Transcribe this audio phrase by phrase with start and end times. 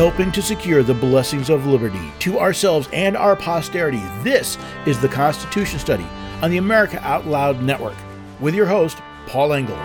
[0.00, 4.00] helping to secure the blessings of liberty to ourselves and our posterity.
[4.22, 4.56] This
[4.86, 6.06] is the Constitution Study
[6.40, 7.98] on the America Out Loud Network
[8.40, 8.96] with your host,
[9.26, 9.76] Paul Engel.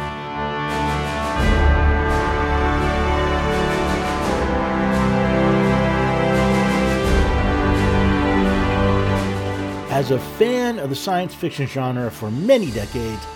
[9.91, 13.27] As a fan of the science fiction genre for many decades,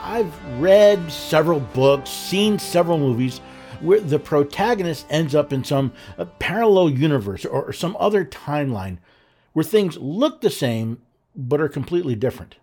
[0.00, 3.42] I've read several books, seen several movies
[3.82, 8.98] where the protagonist ends up in some uh, parallel universe or, or some other timeline
[9.52, 11.00] where things look the same
[11.34, 12.56] but are completely different.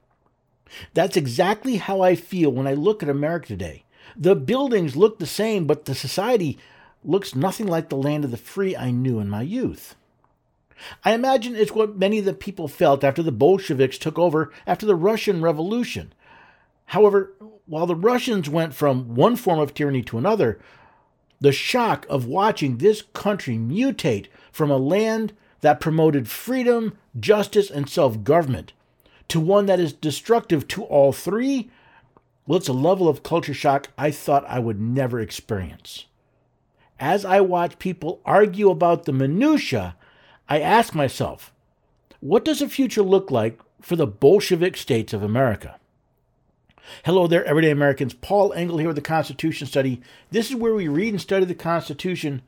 [0.93, 3.83] That's exactly how I feel when I look at America today.
[4.15, 6.57] The buildings look the same, but the society
[7.03, 9.95] looks nothing like the land of the free I knew in my youth.
[11.03, 14.85] I imagine it's what many of the people felt after the Bolsheviks took over after
[14.85, 16.13] the Russian Revolution.
[16.85, 17.33] However,
[17.65, 20.59] while the Russians went from one form of tyranny to another,
[21.41, 27.89] the shock of watching this country mutate from a land that promoted freedom, justice, and
[27.89, 28.73] self government
[29.29, 31.69] to one that is destructive to all three,
[32.45, 36.05] well, it's a level of culture shock I thought I would never experience.
[36.99, 39.95] As I watch people argue about the minutiae,
[40.49, 41.53] I ask myself,
[42.19, 45.78] what does the future look like for the Bolshevik states of America?
[47.05, 48.13] Hello there, everyday Americans.
[48.13, 50.01] Paul Engel here with the Constitution Study.
[50.31, 52.41] This is where we read and study the Constitution.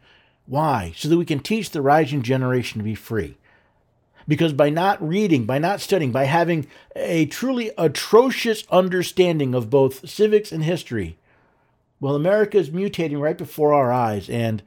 [0.46, 0.94] Why?
[0.96, 3.38] So that we can teach the rising generation to be free.
[4.28, 10.10] Because by not reading, by not studying, by having a truly atrocious understanding of both
[10.10, 11.18] civics and history,
[12.00, 14.64] well, America is mutating right before our eyes, and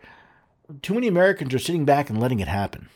[0.82, 2.88] too many Americans are sitting back and letting it happen.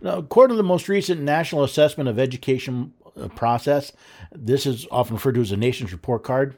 [0.00, 3.92] Now, according to the most recent National Assessment of Education Uh, process,
[4.32, 6.56] this is often referred to as a nation's report card.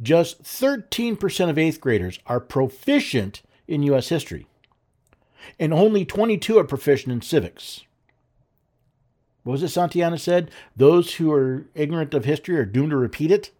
[0.00, 4.08] Just 13% of eighth graders are proficient in U.S.
[4.08, 4.46] history,
[5.58, 7.82] and only 22 are proficient in civics.
[9.42, 10.50] What was it Santayana said?
[10.74, 13.50] Those who are ignorant of history are doomed to repeat it.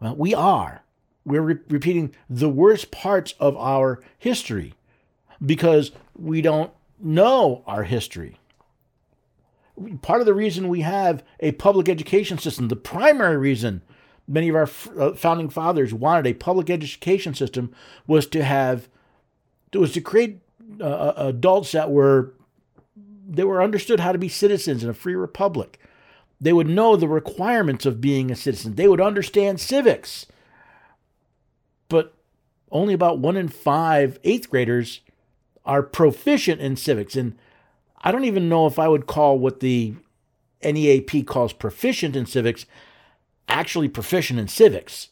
[0.00, 0.82] Well, we are.
[1.26, 4.72] We're re- repeating the worst parts of our history
[5.44, 8.38] because we don't know our history
[10.02, 13.82] part of the reason we have a public education system, the primary reason
[14.28, 14.68] many of our
[14.98, 17.74] uh, founding fathers wanted a public education system
[18.06, 18.88] was to have
[19.74, 20.40] was to create
[20.80, 22.34] uh, uh, adults that were
[23.26, 25.78] they were understood how to be citizens in a free republic.
[26.40, 28.74] They would know the requirements of being a citizen.
[28.74, 30.26] They would understand civics.
[31.88, 32.14] But
[32.70, 35.00] only about one in five eighth graders
[35.64, 37.14] are proficient in civics.
[37.14, 37.38] And
[38.02, 39.94] I don't even know if I would call what the
[40.62, 42.66] NAEP calls proficient in civics
[43.48, 45.08] actually proficient in civics.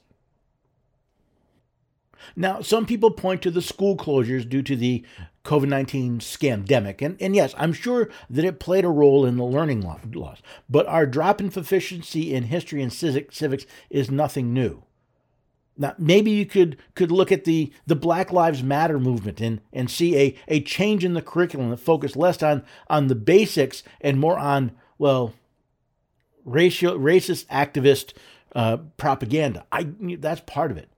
[2.36, 5.04] Now, some people point to the school closures due to the
[5.44, 7.02] COVID 19 scamdemic.
[7.02, 10.40] And, and yes, I'm sure that it played a role in the learning loss.
[10.68, 14.82] But our drop in proficiency in history and civics is nothing new.
[15.80, 19.90] Now, maybe you could could look at the the Black Lives Matter movement and and
[19.90, 24.20] see a a change in the curriculum that focused less on on the basics and
[24.20, 25.32] more on well,
[26.44, 28.12] racial racist activist
[28.54, 29.64] uh, propaganda.
[29.72, 30.90] I that's part of it.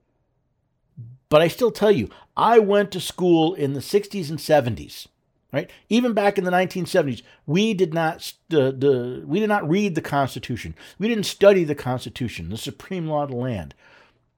[1.29, 5.07] But I still tell you, I went to school in the 60s and 70s.
[5.53, 9.95] Right, even back in the 1970s, we did not uh, the we did not read
[9.95, 10.75] the Constitution.
[10.99, 13.75] We didn't study the Constitution, the supreme law of the land.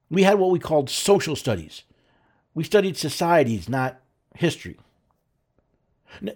[0.10, 1.84] We had what we called social studies.
[2.54, 4.00] We studied societies, not
[4.36, 4.78] history.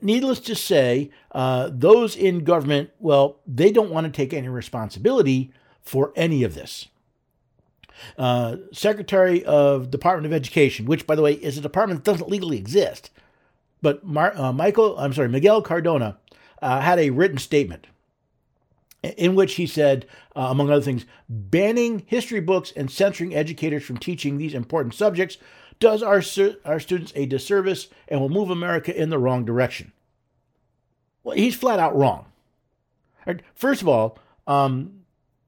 [0.01, 5.53] Needless to say, uh, those in government, well, they don't want to take any responsibility
[5.81, 6.87] for any of this.
[8.17, 12.29] Uh, Secretary of Department of Education, which, by the way, is a department that doesn't
[12.29, 13.09] legally exist,
[13.81, 16.17] but Mar- uh, Michael, I'm sorry, Miguel Cardona
[16.61, 17.87] uh, had a written statement
[19.03, 20.05] in which he said,
[20.35, 25.37] uh, among other things, banning history books and censoring educators from teaching these important subjects
[25.79, 26.21] does our,
[26.65, 29.93] our students a disservice and will move America in the wrong direction.
[31.23, 32.25] Well, he's flat out wrong.
[33.53, 34.17] First of all,
[34.47, 35.01] um,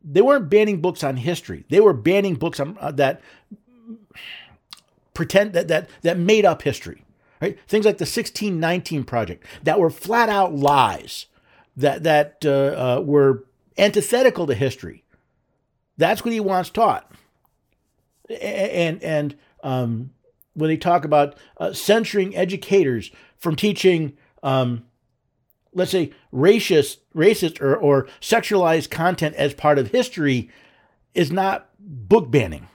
[0.04, 1.66] they weren't banning books on history.
[1.70, 3.22] They were banning books on, uh, that
[5.14, 7.04] pretend that, that that made up history.
[7.42, 7.58] Right?
[7.68, 11.26] Things like the 1619 project that were flat out lies
[11.78, 12.50] that that uh,
[13.00, 13.46] uh, were
[13.78, 15.04] antithetical to history.
[15.98, 17.12] That's what he wants taught.
[18.30, 20.12] And and um,
[20.54, 24.86] when they talk about uh, censoring educators from teaching, um,
[25.74, 30.50] let's say racist, racist or, or sexualized content as part of history,
[31.14, 32.68] is not book banning.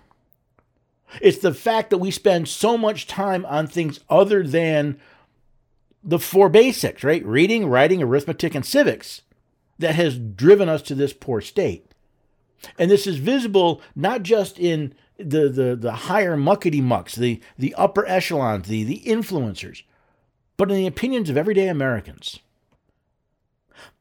[1.21, 4.99] It's the fact that we spend so much time on things other than
[6.03, 7.25] the four basics, right?
[7.25, 9.23] Reading, writing, arithmetic, and civics
[9.79, 11.91] that has driven us to this poor state.
[12.79, 17.75] And this is visible not just in the, the, the higher muckety mucks, the, the
[17.75, 19.83] upper echelons, the, the influencers,
[20.57, 22.41] but in the opinions of everyday Americans.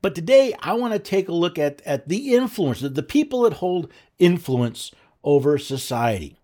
[0.01, 3.53] But today, I want to take a look at, at the influence, the people that
[3.53, 4.91] hold influence
[5.23, 6.37] over society.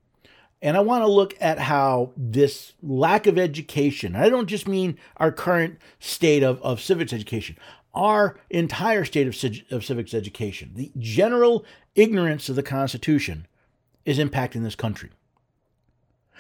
[0.62, 4.98] And I want to look at how this lack of education, I don't just mean
[5.18, 7.58] our current state of, of civics education,
[7.94, 11.66] our entire state of, of civics education, the general
[11.96, 13.48] ignorance of the Constitution
[14.06, 15.10] is impacting this country.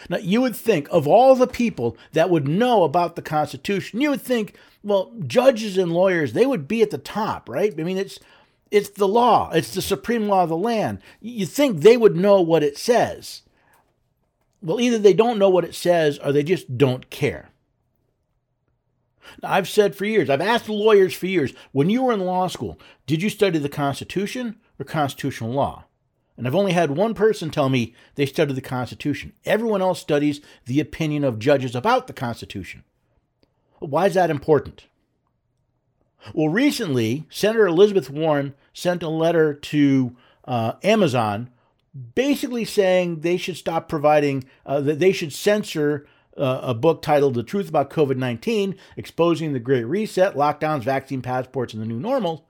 [0.09, 4.09] Now, you would think of all the people that would know about the Constitution, you
[4.09, 7.73] would think, well, judges and lawyers, they would be at the top, right?
[7.77, 8.19] I mean, it's
[8.71, 10.99] it's the law, it's the supreme law of the land.
[11.19, 13.41] You think they would know what it says.
[14.61, 17.49] Well, either they don't know what it says or they just don't care.
[19.41, 22.47] Now, I've said for years, I've asked lawyers for years, when you were in law
[22.47, 25.85] school, did you study the Constitution or constitutional law?
[26.37, 29.33] And I've only had one person tell me they studied the Constitution.
[29.45, 32.83] Everyone else studies the opinion of judges about the Constitution.
[33.79, 34.85] Why is that important?
[36.33, 40.15] Well, recently, Senator Elizabeth Warren sent a letter to
[40.45, 41.49] uh, Amazon
[42.15, 46.07] basically saying they should stop providing, uh, that they should censor
[46.37, 51.21] uh, a book titled The Truth About COVID 19 Exposing the Great Reset, Lockdowns, Vaccine
[51.21, 52.47] Passports, and the New Normal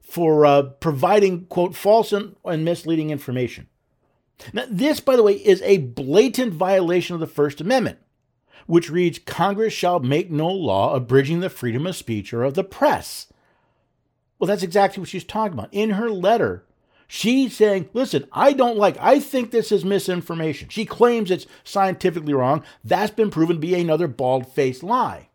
[0.00, 3.68] for uh, providing, quote, false and, and misleading information.
[4.52, 7.98] Now, this, by the way, is a blatant violation of the First Amendment,
[8.66, 12.64] which reads Congress shall make no law abridging the freedom of speech or of the
[12.64, 13.28] press.
[14.38, 15.72] Well, that's exactly what she's talking about.
[15.72, 16.64] In her letter,
[17.14, 20.70] She's saying, listen, I don't like, I think this is misinformation.
[20.70, 22.64] She claims it's scientifically wrong.
[22.82, 25.28] That's been proven to be another bald faced lie.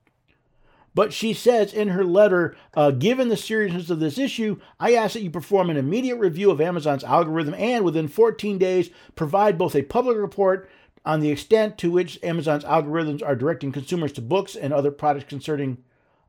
[0.96, 5.14] But she says in her letter, uh, given the seriousness of this issue, I ask
[5.14, 9.76] that you perform an immediate review of Amazon's algorithm and within 14 days provide both
[9.76, 10.68] a public report
[11.06, 15.30] on the extent to which Amazon's algorithms are directing consumers to books and other products
[15.30, 15.78] concerning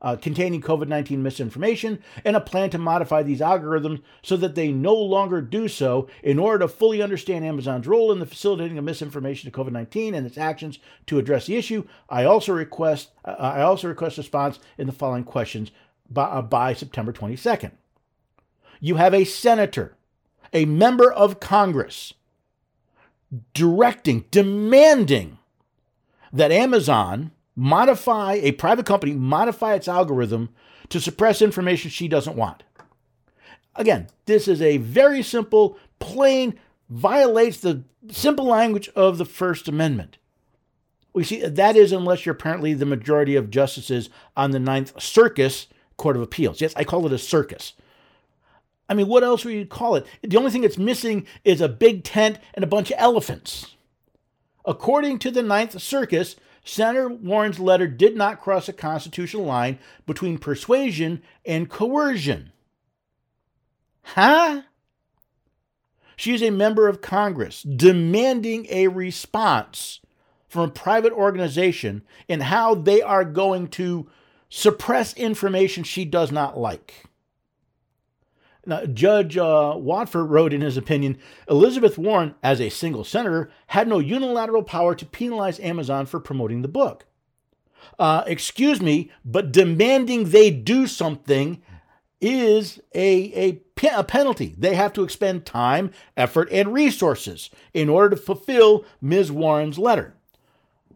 [0.01, 4.71] uh, containing COVID 19 misinformation and a plan to modify these algorithms so that they
[4.71, 8.83] no longer do so in order to fully understand Amazon's role in the facilitating of
[8.83, 11.85] misinformation to COVID 19 and its actions to address the issue.
[12.09, 15.71] I also request, uh, I also request response in the following questions
[16.09, 17.71] by, uh, by September 22nd.
[18.79, 19.97] You have a senator,
[20.53, 22.13] a member of Congress,
[23.53, 25.37] directing, demanding
[26.31, 30.49] that Amazon modify a private company, modify its algorithm
[30.87, 32.63] to suppress information she doesn't want.
[33.75, 36.57] Again, this is a very simple, plain,
[36.89, 40.17] violates the simple language of the First Amendment.
[41.11, 45.67] We see that is unless you're apparently the majority of justices on the Ninth Circus
[45.97, 46.61] Court of Appeals.
[46.61, 47.73] Yes, I call it a circus.
[48.87, 50.05] I mean, what else would you call it?
[50.21, 53.75] The only thing that's missing is a big tent and a bunch of elephants.
[54.65, 60.37] According to the Ninth Circus, Senator Warren's letter did not cross a constitutional line between
[60.37, 62.51] persuasion and coercion.
[64.01, 64.63] Huh?
[66.15, 69.99] She is a member of Congress demanding a response
[70.47, 74.09] from a private organization in how they are going to
[74.49, 77.05] suppress information she does not like.
[78.69, 81.17] Now, Judge uh, Watford wrote in his opinion
[81.49, 86.61] Elizabeth Warren, as a single senator, had no unilateral power to penalize Amazon for promoting
[86.61, 87.07] the book.
[87.97, 91.63] Uh, excuse me, but demanding they do something
[92.21, 94.53] is a, a, a penalty.
[94.55, 99.31] They have to expend time, effort, and resources in order to fulfill Ms.
[99.31, 100.13] Warren's letter.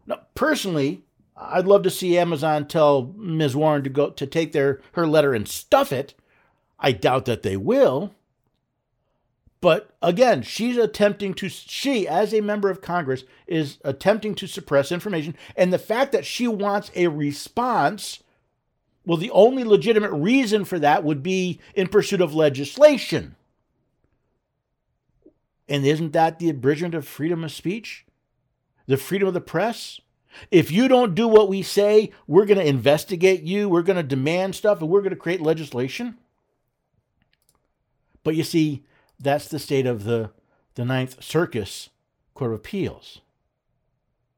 [0.06, 3.56] Now, personally, I'd love to see Amazon tell Ms.
[3.56, 6.14] Warren to go to take their her letter and stuff it
[6.84, 8.14] I doubt that they will.
[9.62, 14.92] But again, she's attempting to, she, as a member of Congress, is attempting to suppress
[14.92, 15.38] information.
[15.56, 18.22] And the fact that she wants a response,
[19.06, 23.38] well, the only legitimate reason for that would be in pursuit of legislation.
[25.70, 28.06] And isn't that the abridgment of freedom of speech?
[28.86, 30.02] The freedom of the press?
[30.52, 34.04] If you don't do what we say, we're going to investigate you, we're going to
[34.04, 36.18] demand stuff, and we're going to create legislation.
[38.24, 38.84] But you see,
[39.20, 40.32] that's the state of the,
[40.76, 41.90] the Ninth Circus
[42.34, 43.22] Court of Appeals.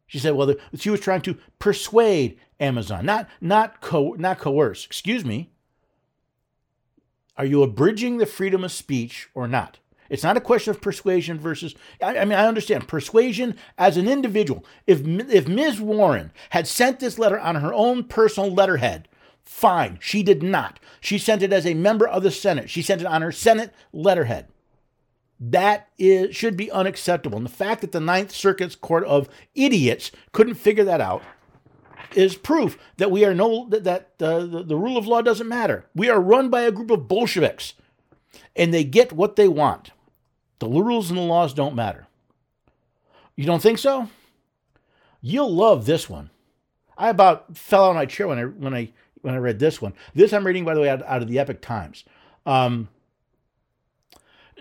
[0.08, 4.86] She said, well, the, she was trying to persuade Amazon, not, not, co- not coerce.
[4.86, 5.50] Excuse me.
[7.38, 9.80] Are you abridging the freedom of speech or not?
[10.10, 11.74] It's not a question of persuasion versus.
[12.02, 14.64] I, I, mean, I understand persuasion as an individual.
[14.86, 15.82] If if Ms.
[15.82, 19.08] Warren had sent this letter on her own personal letterhead,
[19.46, 19.98] fine.
[20.02, 20.80] She did not.
[21.00, 22.70] She sent it as a member of the Senate.
[22.70, 24.48] She sent it on her Senate letterhead.
[25.40, 27.38] That is should be unacceptable.
[27.38, 31.24] And the fact that the Ninth Circuit's Court of Idiots couldn't figure that out
[32.16, 35.48] is proof that we are no that, that uh, the, the rule of law doesn't
[35.48, 35.86] matter.
[35.94, 37.74] We are run by a group of Bolsheviks,
[38.56, 39.92] and they get what they want.
[40.60, 42.08] The rules and the laws don't matter.
[43.36, 44.10] You don't think so?
[45.22, 46.30] You'll love this one.
[46.98, 48.92] I about fell out of my chair when I when I
[49.26, 49.94] when I read this one.
[50.14, 52.04] This I'm reading, by the way, out, out of the Epoch Times.
[52.46, 52.90] Um,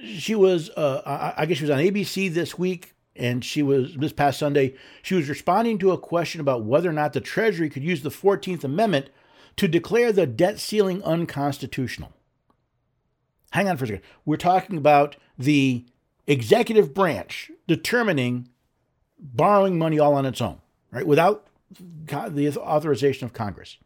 [0.02, 3.94] she was, uh, I, I guess she was on ABC this week, and she was
[3.94, 4.74] this past Sunday.
[5.02, 8.10] She was responding to a question about whether or not the Treasury could use the
[8.10, 9.10] Fourteenth Amendment
[9.56, 12.12] to declare the debt ceiling unconstitutional.
[13.52, 14.02] Hang on for a second.
[14.24, 15.84] We're talking about the
[16.26, 18.48] executive branch determining
[19.18, 21.46] borrowing money all on its own, right, without
[21.78, 23.76] the authorization of Congress.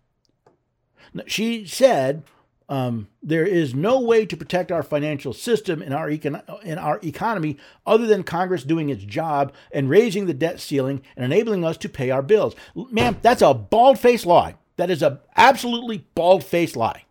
[1.27, 2.23] She said
[2.69, 7.01] um, there is no way to protect our financial system and our, econ- in our
[7.03, 11.79] economy other than Congress doing its job and raising the debt ceiling and enabling us
[11.79, 12.55] to pay our bills.
[12.75, 14.57] Ma'am, that's a bald faced lie.
[14.77, 17.05] That is a absolutely bald faced lie.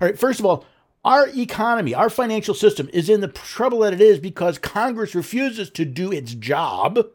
[0.00, 0.66] All right, first of all,
[1.04, 5.70] our economy, our financial system is in the trouble that it is because Congress refuses
[5.70, 7.06] to do its job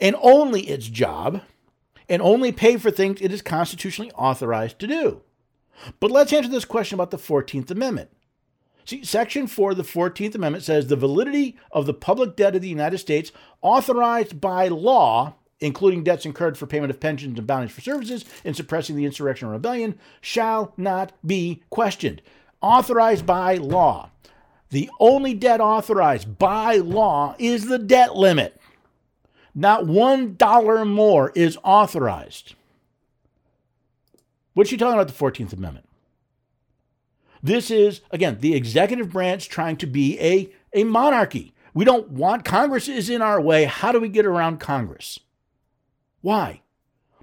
[0.00, 1.42] and only its job
[2.08, 5.22] and only pay for things it is constitutionally authorized to do.
[6.00, 8.10] But let's answer this question about the 14th Amendment.
[8.84, 12.62] See, Section 4 of the 14th Amendment says the validity of the public debt of
[12.62, 13.32] the United States
[13.62, 18.52] authorized by law, including debts incurred for payment of pensions and bounties for services in
[18.52, 22.20] suppressing the insurrection or rebellion, shall not be questioned.
[22.60, 24.10] Authorized by law.
[24.70, 28.60] The only debt authorized by law is the debt limit.
[29.54, 32.54] Not one dollar more is authorized.
[34.54, 35.86] What's she talking about the 14th Amendment?
[37.42, 41.52] This is, again, the executive branch trying to be a, a monarchy.
[41.74, 43.64] We don't want Congress is in our way.
[43.64, 45.20] How do we get around Congress?
[46.22, 46.62] Why?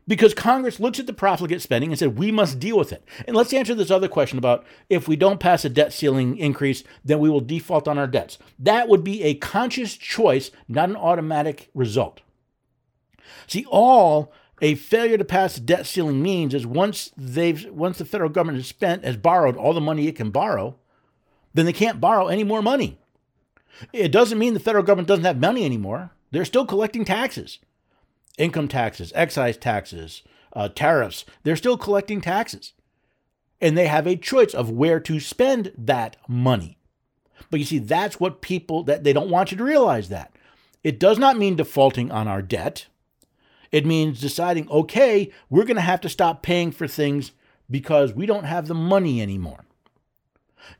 [0.08, 3.04] Because Congress looks at the profligate spending and said, we must deal with it.
[3.28, 6.84] And let's answer this other question about if we don't pass a debt ceiling increase,
[7.06, 8.38] then we will default on our debts.
[8.58, 12.22] That would be a conscious choice, not an automatic result.
[13.48, 18.06] See, all a failure to pass the debt ceiling means is once they've once the
[18.06, 20.76] federal government has spent has borrowed all the money it can borrow,
[21.54, 23.00] then they can't borrow any more money.
[23.92, 26.12] It doesn't mean the federal government doesn't have money anymore.
[26.32, 27.60] They're still collecting taxes,
[28.42, 31.26] income taxes, excise taxes, uh, tariffs.
[31.44, 32.74] They're still collecting taxes,
[33.62, 36.78] and they have a choice of where to spend that money.
[37.50, 40.36] But you see, that's what people that they don't want you to realize that.
[40.84, 42.88] It does not mean defaulting on our debt.
[43.72, 47.32] It means deciding, okay, we're going to have to stop paying for things
[47.70, 49.66] because we don't have the money anymore.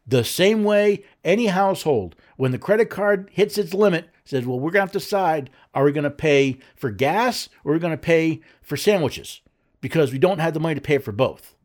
[0.06, 4.72] The same way any household, when the credit card hits its limit, says, well, we're
[4.72, 7.80] going to have to decide are we going to pay for gas or are we
[7.80, 9.42] going to pay for sandwiches?
[9.80, 11.56] Because we don't have the money to pay for both.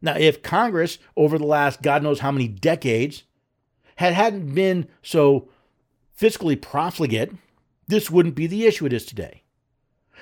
[0.00, 3.24] Now, if Congress, over the last God knows how many decades,
[3.96, 5.48] had hadn't been so
[6.18, 7.32] fiscally profligate,
[7.86, 9.42] this wouldn't be the issue it is today.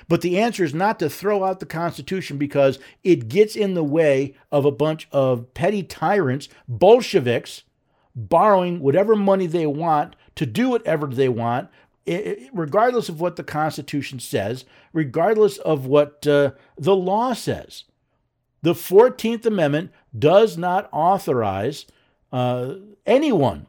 [0.07, 3.83] But the answer is not to throw out the Constitution because it gets in the
[3.83, 7.63] way of a bunch of petty tyrants, Bolsheviks,
[8.15, 11.69] borrowing whatever money they want to do whatever they want,
[12.53, 17.83] regardless of what the Constitution says, regardless of what uh, the law says.
[18.61, 21.85] The 14th Amendment does not authorize
[22.31, 22.75] uh,
[23.05, 23.67] anyone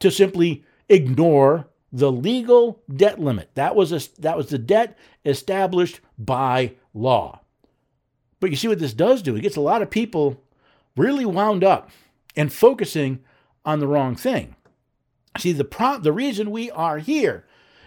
[0.00, 3.50] to simply ignore the legal debt limit.
[3.54, 7.40] That was a, that was the debt established by law.
[8.40, 9.36] But you see what this does do?
[9.36, 10.42] It gets a lot of people
[10.96, 11.90] really wound up
[12.36, 13.20] and focusing
[13.64, 14.54] on the wrong thing.
[15.38, 17.44] See, the pro- the reason we are here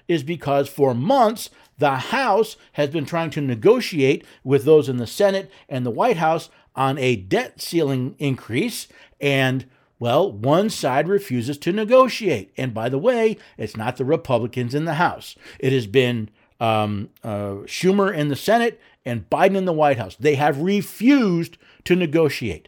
[0.08, 5.08] is because for months the House has been trying to negotiate with those in the
[5.08, 8.88] Senate and the White House on a debt ceiling increase
[9.20, 9.65] and
[10.00, 12.51] well, one side refuses to negotiate.
[12.58, 15.36] And by the way, it's not the Republicans in the House.
[15.60, 16.29] It has been
[16.60, 20.15] um, uh, Schumer in the Senate and Biden in the White House.
[20.20, 22.67] They have refused to negotiate.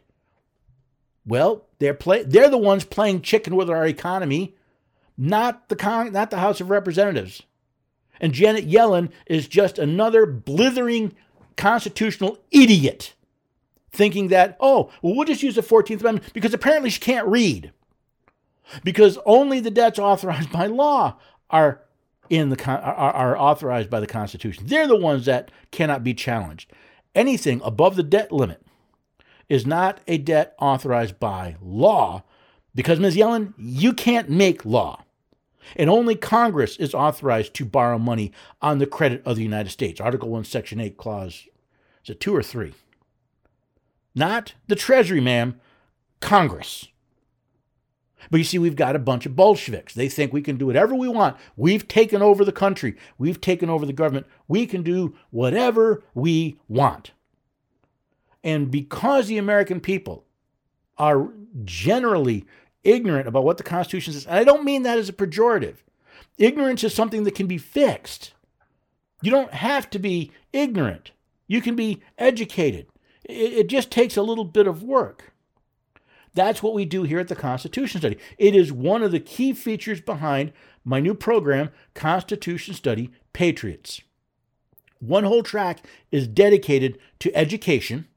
[1.25, 4.55] Well, they're play- they're the ones playing chicken with our economy,
[5.17, 7.43] not the con- not the House of Representatives.
[8.19, 11.13] And Janet Yellen is just another blithering
[11.57, 13.13] constitutional idiot
[13.91, 17.71] thinking that, oh, well, we'll just use the 14th Amendment because apparently she can't read.
[18.83, 21.17] because only the debts authorized by law
[21.49, 21.81] are
[22.29, 24.65] in the are, are authorized by the Constitution.
[24.67, 26.71] They're the ones that cannot be challenged.
[27.15, 28.65] Anything above the debt limit
[29.49, 32.23] is not a debt authorized by law
[32.73, 33.15] because, Ms.
[33.15, 35.02] Yellen, you can't make law.
[35.75, 40.01] And only Congress is authorized to borrow money on the credit of the United States.
[40.01, 41.47] Article 1, Section 8, Clause,
[42.03, 42.73] is it two or three?
[44.15, 45.59] Not the Treasury, ma'am,
[46.19, 46.87] Congress.
[48.29, 49.93] But you see, we've got a bunch of Bolsheviks.
[49.93, 51.37] They think we can do whatever we want.
[51.55, 54.27] We've taken over the country, we've taken over the government.
[54.47, 57.11] We can do whatever we want.
[58.43, 60.25] And because the American people
[60.97, 61.29] are
[61.63, 62.45] generally
[62.83, 65.77] ignorant about what the Constitution says, and I don't mean that as a pejorative,
[66.37, 68.33] ignorance is something that can be fixed.
[69.21, 71.11] You don't have to be ignorant,
[71.47, 72.87] you can be educated.
[73.25, 75.31] It, just takes a little bit of work.
[76.33, 78.17] That's what we do here at the Constitution Study.
[78.37, 80.51] It is one of the key features behind
[80.83, 84.01] my new program, Constitution Study Patriots.
[84.99, 88.07] One whole track is dedicated to education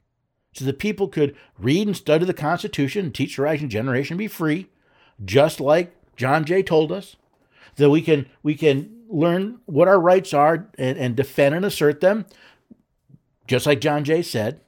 [0.56, 4.18] so that people could read and study the Constitution and teach the rising generation to
[4.18, 4.68] be free,
[5.24, 7.16] just like John Jay told us.
[7.76, 12.00] That we can we can learn what our rights are and, and defend and assert
[12.00, 12.24] them,
[13.46, 14.60] just like John Jay said.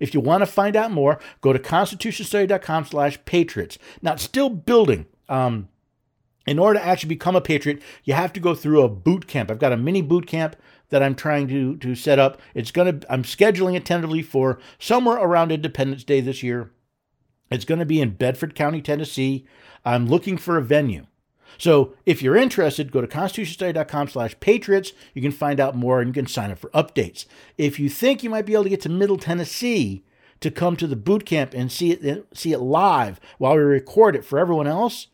[0.00, 3.78] If you want to find out more, go to constitutionstudy.com slash patriots.
[4.02, 5.06] Now, still building.
[5.28, 5.68] Um,
[6.46, 9.50] in order to actually become a patriot, you have to go through a boot camp.
[9.50, 10.56] I've got a mini boot camp
[10.90, 12.40] that I'm trying to, to set up.
[12.54, 16.70] It's gonna I'm scheduling it tentatively for somewhere around Independence Day this year.
[17.50, 19.46] It's going to be in Bedford County, Tennessee.
[19.84, 21.06] I'm looking for a venue.
[21.58, 24.92] So if you're interested, go to constitutionstudy.com slash patriots.
[25.14, 27.24] You can find out more and you can sign up for updates.
[27.56, 30.04] If you think you might be able to get to Middle Tennessee
[30.40, 34.14] to come to the boot camp and see it see it live while we record
[34.14, 35.06] it for everyone else,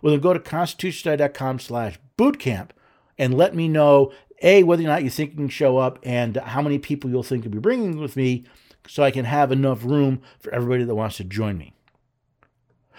[0.00, 2.70] well then go to constitutionstudy.com slash bootcamp
[3.18, 4.10] and let me know
[4.42, 7.22] a whether or not you think you can show up and how many people you'll
[7.22, 8.44] think you'll be bringing with me
[8.86, 11.74] so I can have enough room for everybody that wants to join me.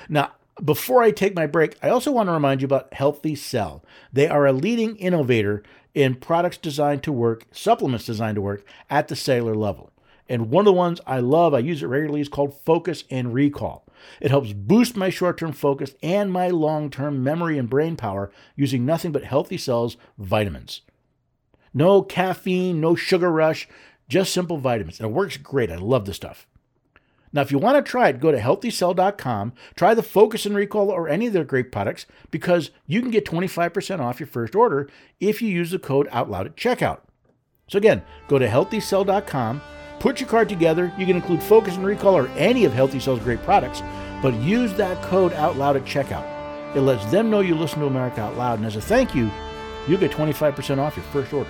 [0.09, 0.31] Now,
[0.63, 3.83] before I take my break, I also want to remind you about Healthy Cell.
[4.13, 9.07] They are a leading innovator in products designed to work, supplements designed to work at
[9.07, 9.91] the cellular level.
[10.27, 13.33] And one of the ones I love, I use it regularly, is called Focus and
[13.33, 13.85] Recall.
[14.19, 18.31] It helps boost my short term focus and my long term memory and brain power
[18.55, 20.81] using nothing but Healthy Cell's vitamins.
[21.75, 23.67] No caffeine, no sugar rush,
[24.07, 24.99] just simple vitamins.
[24.99, 25.69] And it works great.
[25.69, 26.47] I love the stuff.
[27.33, 30.89] Now, if you want to try it, go to healthycell.com, try the Focus and Recall
[30.89, 34.89] or any of their great products because you can get 25% off your first order
[35.19, 37.01] if you use the code OUTLOUD at checkout.
[37.67, 39.61] So, again, go to healthycell.com,
[39.99, 40.93] put your card together.
[40.97, 43.81] You can include Focus and Recall or any of Healthy Cell's great products,
[44.21, 46.25] but use that code OUTLOUD at checkout.
[46.73, 49.29] It lets them know you listen to America Out Loud, and as a thank you,
[49.89, 51.49] you'll get 25% off your first order.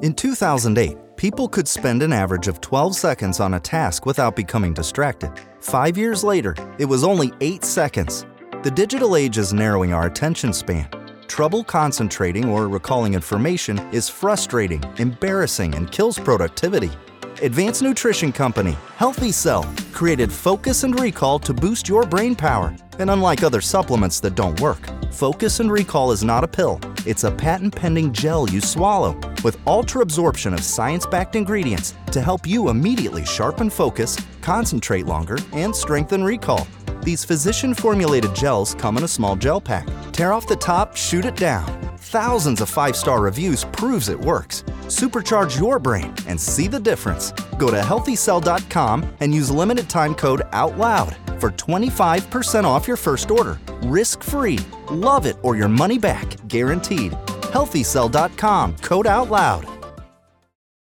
[0.00, 4.72] In 2008, people could spend an average of 12 seconds on a task without becoming
[4.72, 5.32] distracted.
[5.58, 8.24] Five years later, it was only 8 seconds.
[8.62, 10.88] The digital age is narrowing our attention span.
[11.26, 16.92] Trouble concentrating or recalling information is frustrating, embarrassing, and kills productivity.
[17.40, 22.74] Advanced Nutrition Company, Healthy Cell, created Focus and Recall to boost your brain power.
[22.98, 24.80] And unlike other supplements that don't work,
[25.12, 26.80] Focus and Recall is not a pill.
[27.06, 32.20] It's a patent pending gel you swallow with ultra absorption of science backed ingredients to
[32.20, 36.66] help you immediately sharpen focus, concentrate longer, and strengthen recall.
[37.08, 39.88] These physician formulated gels come in a small gel pack.
[40.12, 41.66] Tear off the top, shoot it down.
[41.96, 44.62] Thousands of five star reviews proves it works.
[44.88, 47.32] Supercharge your brain and see the difference.
[47.56, 53.58] Go to healthycell.com and use limited time code OUTLOUD for 25% off your first order.
[53.84, 54.58] Risk free.
[54.90, 57.12] Love it or your money back, guaranteed.
[57.54, 59.78] Healthycell.com, code OUTLOUD.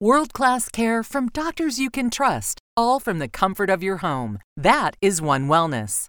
[0.00, 4.38] World class care from doctors you can trust, all from the comfort of your home.
[4.56, 6.08] That is One Wellness.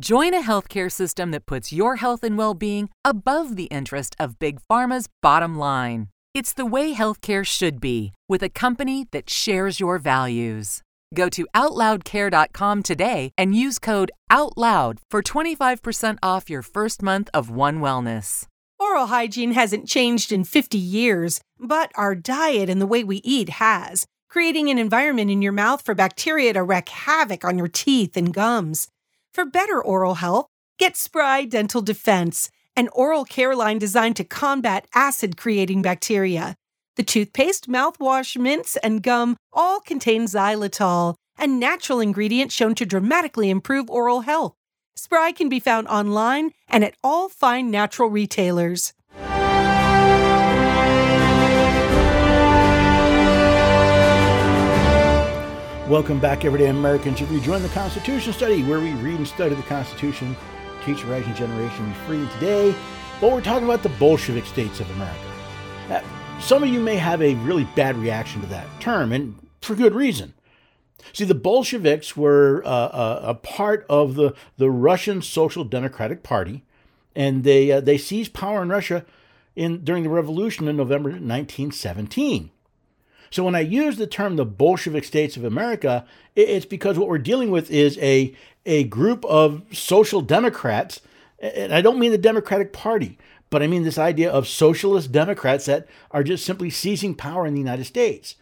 [0.00, 4.38] Join a healthcare system that puts your health and well being above the interest of
[4.38, 6.06] Big Pharma's bottom line.
[6.32, 10.80] It's the way healthcare should be, with a company that shares your values.
[11.14, 17.50] Go to OutLoudCare.com today and use code OUTLOUD for 25% off your first month of
[17.50, 18.46] One Wellness.
[18.78, 23.50] Oral hygiene hasn't changed in 50 years, but our diet and the way we eat
[23.50, 28.16] has, creating an environment in your mouth for bacteria to wreak havoc on your teeth
[28.16, 28.88] and gums.
[29.32, 30.46] For better oral health,
[30.78, 36.56] get Spry Dental Defense, an oral care line designed to combat acid creating bacteria.
[36.96, 43.50] The toothpaste, mouthwash, mints, and gum all contain xylitol, a natural ingredient shown to dramatically
[43.50, 44.54] improve oral health.
[44.96, 48.92] Spry can be found online and at all fine natural retailers.
[55.90, 57.20] Welcome back, everyday Americans.
[57.20, 60.36] If you join the Constitution Study, where we read and study the Constitution,
[60.84, 62.72] teach the rising generation be free today.
[63.20, 65.18] But we're talking about the Bolshevik states of America.
[65.88, 66.04] Now,
[66.38, 69.92] some of you may have a really bad reaction to that term, and for good
[69.92, 70.34] reason.
[71.12, 72.70] See, the Bolsheviks were uh,
[73.24, 76.62] a, a, part of the, the Russian Social Democratic Party,
[77.16, 79.04] and they, uh, they seized power in Russia
[79.56, 82.52] in, during the revolution in November 1917.
[83.30, 87.18] So when I use the term the Bolshevik states of America, it's because what we're
[87.18, 88.34] dealing with is a,
[88.66, 91.00] a group of social democrats,
[91.38, 95.66] and I don't mean the Democratic Party, but I mean this idea of socialist Democrats
[95.66, 98.34] that are just simply seizing power in the United States.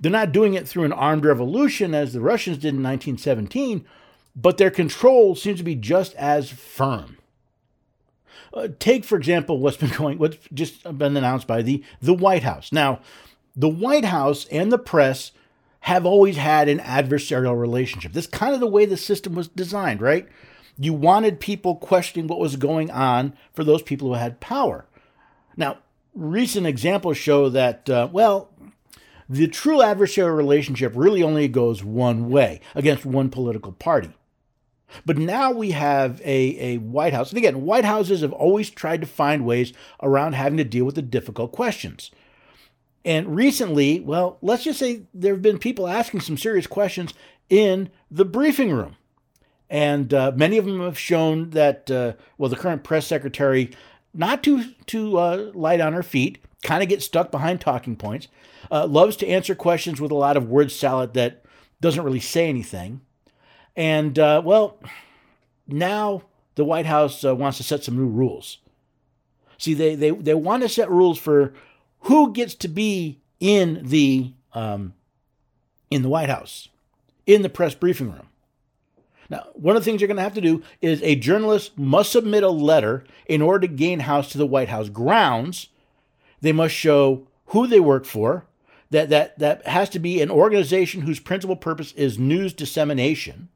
[0.00, 3.84] They're not doing it through an armed revolution as the Russians did in 1917,
[4.34, 7.18] but their control seems to be just as firm.
[8.52, 12.42] Uh, take, for example, what's been going, what's just been announced by the, the White
[12.42, 12.72] House.
[12.72, 13.00] Now,
[13.56, 15.32] the White House and the press
[15.80, 18.12] have always had an adversarial relationship.
[18.12, 20.26] This kind of the way the system was designed, right?
[20.78, 24.86] You wanted people questioning what was going on for those people who had power.
[25.56, 25.78] Now,
[26.14, 28.50] recent examples show that, uh, well,
[29.28, 34.10] the true adversarial relationship really only goes one way against one political party.
[35.04, 37.30] But now we have a, a White House.
[37.30, 40.94] And again, White Houses have always tried to find ways around having to deal with
[40.94, 42.10] the difficult questions.
[43.04, 47.12] And recently, well, let's just say there have been people asking some serious questions
[47.50, 48.96] in the briefing room.
[49.68, 53.72] And uh, many of them have shown that, uh, well, the current press secretary,
[54.14, 58.28] not too, too uh, light on her feet, kind of gets stuck behind talking points,
[58.70, 61.44] uh, loves to answer questions with a lot of word salad that
[61.80, 63.00] doesn't really say anything.
[63.76, 64.78] And, uh, well,
[65.66, 66.22] now
[66.54, 68.58] the White House uh, wants to set some new rules.
[69.58, 71.54] See, they, they, they want to set rules for
[72.04, 74.94] who gets to be in the um,
[75.90, 76.68] in the White House,
[77.26, 78.28] in the press briefing room.
[79.30, 82.12] Now, one of the things you're going to have to do is a journalist must
[82.12, 85.68] submit a letter in order to gain house to the White House grounds.
[86.40, 88.46] They must show who they work for.
[88.90, 93.48] That that that has to be an organization whose principal purpose is news dissemination.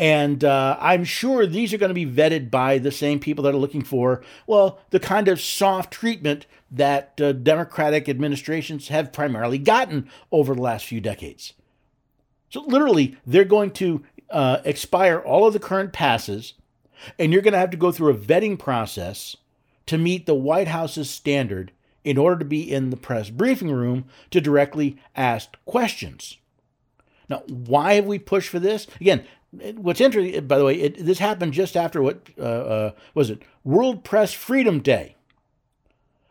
[0.00, 3.54] And uh, I'm sure these are going to be vetted by the same people that
[3.54, 9.58] are looking for, well, the kind of soft treatment that uh, Democratic administrations have primarily
[9.58, 11.52] gotten over the last few decades.
[12.48, 16.54] So, literally, they're going to uh, expire all of the current passes,
[17.18, 19.36] and you're going to have to go through a vetting process
[19.84, 21.72] to meet the White House's standard
[22.04, 26.38] in order to be in the press briefing room to directly ask questions.
[27.28, 28.88] Now, why have we pushed for this?
[28.98, 33.30] Again, what's interesting, by the way, it, this happened just after what uh, uh, was
[33.30, 33.42] it?
[33.64, 35.16] World Press Freedom Day.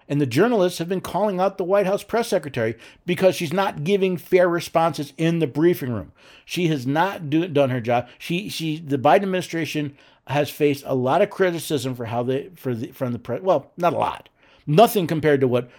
[0.08, 3.84] And the journalists have been calling out the White House press secretary because she's not
[3.84, 6.14] giving fair responses in the briefing room.
[6.46, 8.08] She has not do, done her job.
[8.18, 12.74] She, she, the Biden administration has faced a lot of criticism for how they, for
[12.74, 13.42] the, from the press.
[13.42, 14.30] Well, not a lot,
[14.66, 15.70] nothing compared to what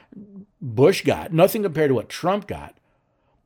[0.61, 2.77] Bush got, nothing compared to what Trump got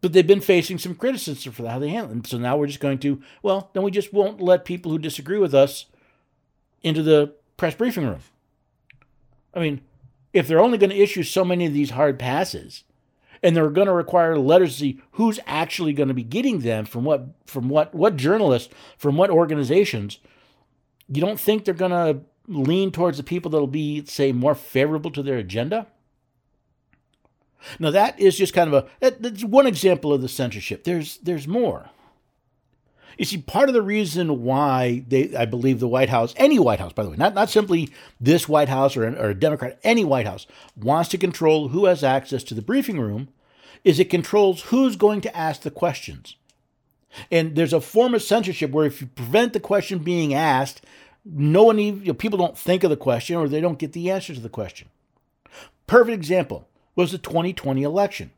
[0.04, 2.26] but they've been facing some criticism for how they handle it.
[2.26, 5.38] So now we're just going to, well, then we just won't let people who disagree
[5.38, 5.86] with us
[6.82, 8.18] into the press briefing room.
[9.54, 9.80] I mean,
[10.34, 12.84] if they're only going to issue so many of these hard passes,
[13.42, 16.84] and they're going to require letters to see who's actually going to be getting them
[16.84, 20.18] from what from what what journalists from what organizations,
[21.08, 25.10] you don't think they're going to lean towards the people that'll be say more favorable
[25.12, 25.86] to their agenda?
[27.78, 30.84] Now that is just kind of a that's one example of the censorship.
[30.84, 31.90] There's there's more.
[33.18, 36.80] You see, part of the reason why they, I believe, the White House, any White
[36.80, 40.04] House, by the way, not, not simply this White House or, or a Democrat, any
[40.04, 40.46] White House,
[40.76, 43.28] wants to control who has access to the briefing room,
[43.84, 46.36] is it controls who's going to ask the questions.
[47.30, 50.84] And there's a form of censorship where if you prevent the question being asked,
[51.24, 53.92] no one, even, you know, people don't think of the question or they don't get
[53.92, 54.88] the answer to the question.
[55.86, 58.30] Perfect example was the 2020 election.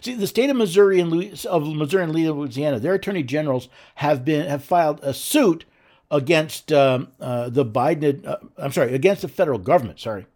[0.00, 4.24] See, the state of Missouri and Louis, of Missouri and Louisiana, their attorney generals have
[4.24, 5.66] been have filed a suit
[6.10, 8.26] against um, uh, the Biden.
[8.26, 10.00] Uh, I'm sorry, against the federal government.
[10.00, 10.26] Sorry,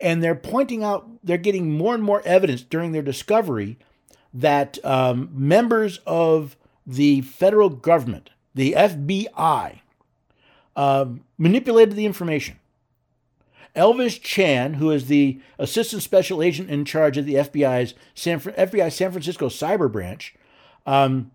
[0.00, 3.78] and they're pointing out they're getting more and more evidence during their discovery
[4.32, 9.80] that um, members of the federal government, the FBI,
[10.76, 12.58] uh, um, manipulated the information.
[13.76, 18.90] Elvis Chan, who is the assistant special agent in charge of the FBI's San, FBI
[18.90, 20.34] San Francisco cyber branch,
[20.86, 21.30] um,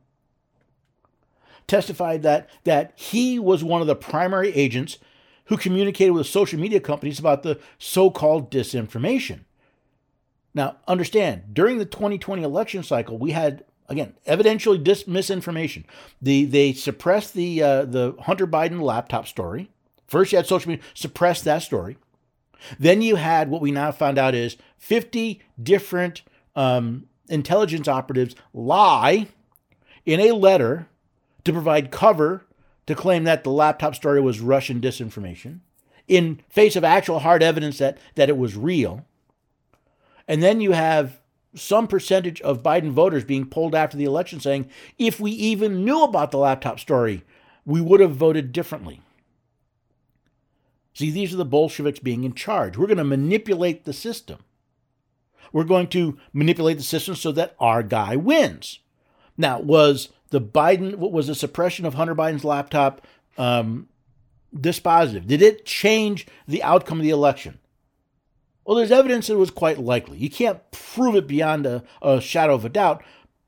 [1.68, 4.98] testified that that he was one of the primary agents
[5.46, 9.42] who communicated with social media companies about the so-called disinformation.
[10.54, 15.86] Now, understand, during the 2020 election cycle, we had again evidentially dis- misinformation.
[16.22, 19.70] The they suppressed the uh, the Hunter Biden laptop story.
[20.08, 21.98] First, you had social media suppress that story.
[22.80, 26.22] Then you had what we now found out is 50 different
[26.56, 29.28] um, intelligence operatives lie
[30.06, 30.88] in a letter
[31.44, 32.46] to provide cover
[32.88, 35.60] to claim that the laptop story was Russian disinformation
[36.08, 39.06] in face of actual hard evidence that, that it was real.
[40.28, 41.22] And then you have
[41.56, 46.04] some percentage of Biden voters being polled after the election saying, if we even knew
[46.04, 47.24] about the laptop story,
[47.66, 49.02] we would have voted differently.
[50.94, 52.78] See, these are the Bolsheviks being in charge.
[52.78, 54.40] We're going to manipulate the system.
[55.54, 58.80] We're going to manipulate the system so that our guy wins.
[59.38, 63.06] Now, was the Biden, what was the suppression of Hunter Biden's laptop
[63.38, 63.88] um,
[64.56, 65.28] dispositive?
[65.28, 67.60] Did it change the outcome of the election?
[68.66, 70.18] Well, there's evidence that it was quite likely.
[70.18, 73.04] You can't prove it beyond a, a shadow of a doubt,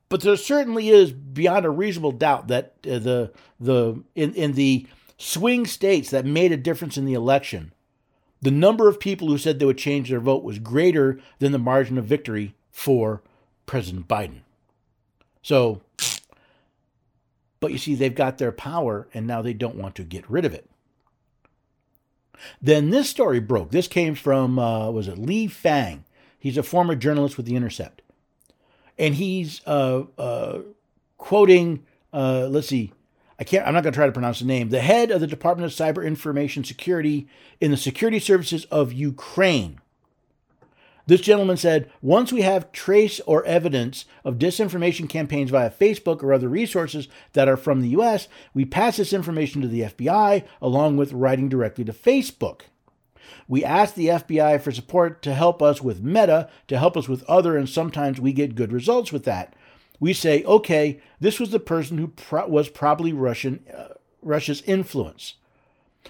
[0.09, 4.87] but there certainly is beyond a reasonable doubt that uh, the the in in the
[5.23, 7.73] swing states that made a difference in the election,
[8.41, 11.57] the number of people who said they would change their vote was greater than the
[11.59, 13.21] margin of victory for
[13.65, 14.41] President Biden.
[15.41, 15.81] So,
[17.61, 20.43] but you see, they've got their power and now they don't want to get rid
[20.43, 20.69] of it.
[22.61, 23.71] Then this story broke.
[23.71, 26.03] This came from, uh, was it Lee Fang?
[26.37, 28.01] He's a former journalist with The Intercept.
[28.97, 30.59] And he's uh, uh,
[31.17, 32.91] quoting, uh, let's see,
[33.39, 35.27] I can't, I'm not going to try to pronounce the name, the head of the
[35.27, 37.27] Department of Cyber Information Security
[37.59, 39.79] in the Security Services of Ukraine.
[41.05, 46.31] This gentleman said, once we have trace or evidence of disinformation campaigns via Facebook or
[46.31, 50.95] other resources that are from the US, we pass this information to the FBI along
[50.95, 52.61] with writing directly to Facebook.
[53.49, 57.23] We ask the FBI for support to help us with Meta, to help us with
[57.23, 59.53] other, and sometimes we get good results with that
[60.03, 65.35] we say, okay, this was the person who pro- was probably Russian, uh, Russia's influence.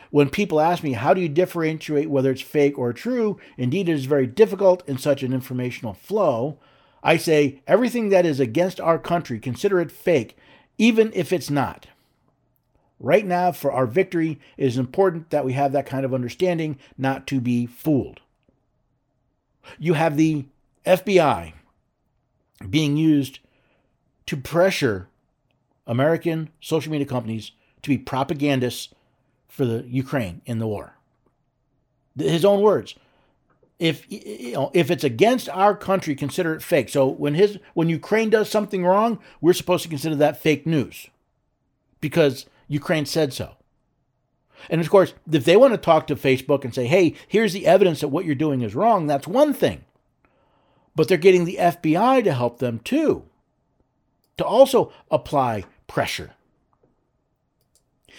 [0.10, 3.39] When people ask me, how do you differentiate whether it's fake or true?
[3.56, 6.58] Indeed, it is very difficult in such an informational flow.
[7.03, 10.36] I say, everything that is against our country, consider it fake,
[10.79, 11.86] even if it's not.
[12.99, 16.79] Right now, for our victory, it is important that we have that kind of understanding,
[16.97, 18.21] not to be fooled.
[19.77, 20.45] You have the
[20.84, 21.53] FBI
[22.67, 23.38] being used
[24.25, 25.07] to pressure
[25.86, 28.93] American social media companies to be propagandists
[29.47, 30.97] for the Ukraine in the war.
[32.17, 32.95] His own words.
[33.79, 36.89] If you know, if it's against our country, consider it fake.
[36.89, 41.07] So when his when Ukraine does something wrong, we're supposed to consider that fake news
[41.99, 43.57] because Ukraine said so.
[44.69, 47.67] And of course, if they want to talk to Facebook and say, "Hey, here's the
[47.67, 49.83] evidence that what you're doing is wrong," that's one thing.
[50.95, 53.25] But they're getting the FBI to help them too
[54.38, 56.32] to also apply pressure.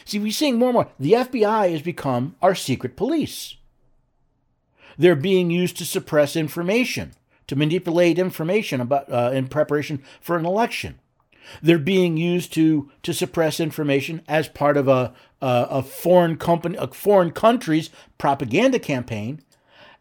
[0.04, 0.88] See, we're seeing more and more.
[0.98, 3.56] The FBI has become our secret police.
[4.98, 7.14] They're being used to suppress information,
[7.46, 10.98] to manipulate information about uh, in preparation for an election.
[11.62, 16.76] They're being used to to suppress information as part of a a, a foreign company,
[16.78, 19.42] a foreign country's propaganda campaign.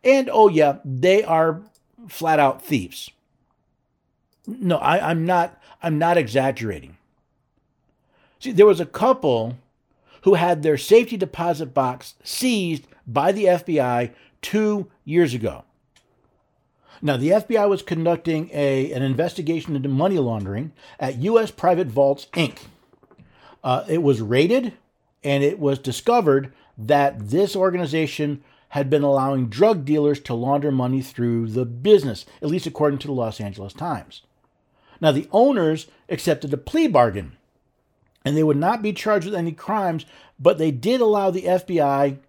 [0.03, 1.61] And oh yeah, they are
[2.07, 3.09] flat out thieves.
[4.47, 5.59] No, I, I'm not.
[5.83, 6.97] I'm not exaggerating.
[8.39, 9.57] See, there was a couple
[10.21, 15.65] who had their safety deposit box seized by the FBI two years ago.
[17.01, 21.51] Now, the FBI was conducting a, an investigation into money laundering at U.S.
[21.51, 22.59] Private Vaults, Inc.
[23.61, 24.73] Uh, it was raided,
[25.21, 31.01] and it was discovered that this organization had been allowing drug dealers to launder money
[31.01, 34.21] through the business, at least according to the Los Angeles Times.
[35.03, 37.33] Now, the owners accepted a plea bargain
[38.23, 40.05] and they would not be charged with any crimes,
[40.39, 42.19] but they did allow the FBI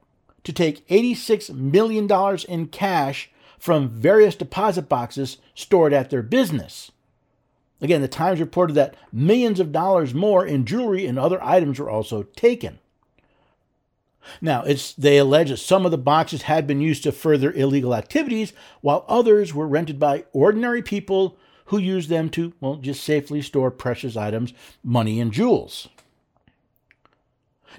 [0.43, 2.11] to take $86 million
[2.49, 6.91] in cash from various deposit boxes stored at their business.
[7.81, 11.89] Again, the Times reported that millions of dollars more in jewelry and other items were
[11.89, 12.81] also taken.
[14.41, 17.95] Now, it's, they allege that some of the boxes had been used to further illegal
[17.95, 23.41] activities, while others were rented by ordinary people who used them to, well, just safely
[23.43, 25.89] store precious items, money, and jewels.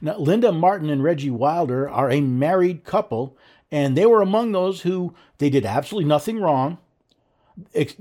[0.01, 3.37] Now, Linda Martin and Reggie Wilder are a married couple,
[3.71, 6.77] and they were among those who they did absolutely nothing wrong.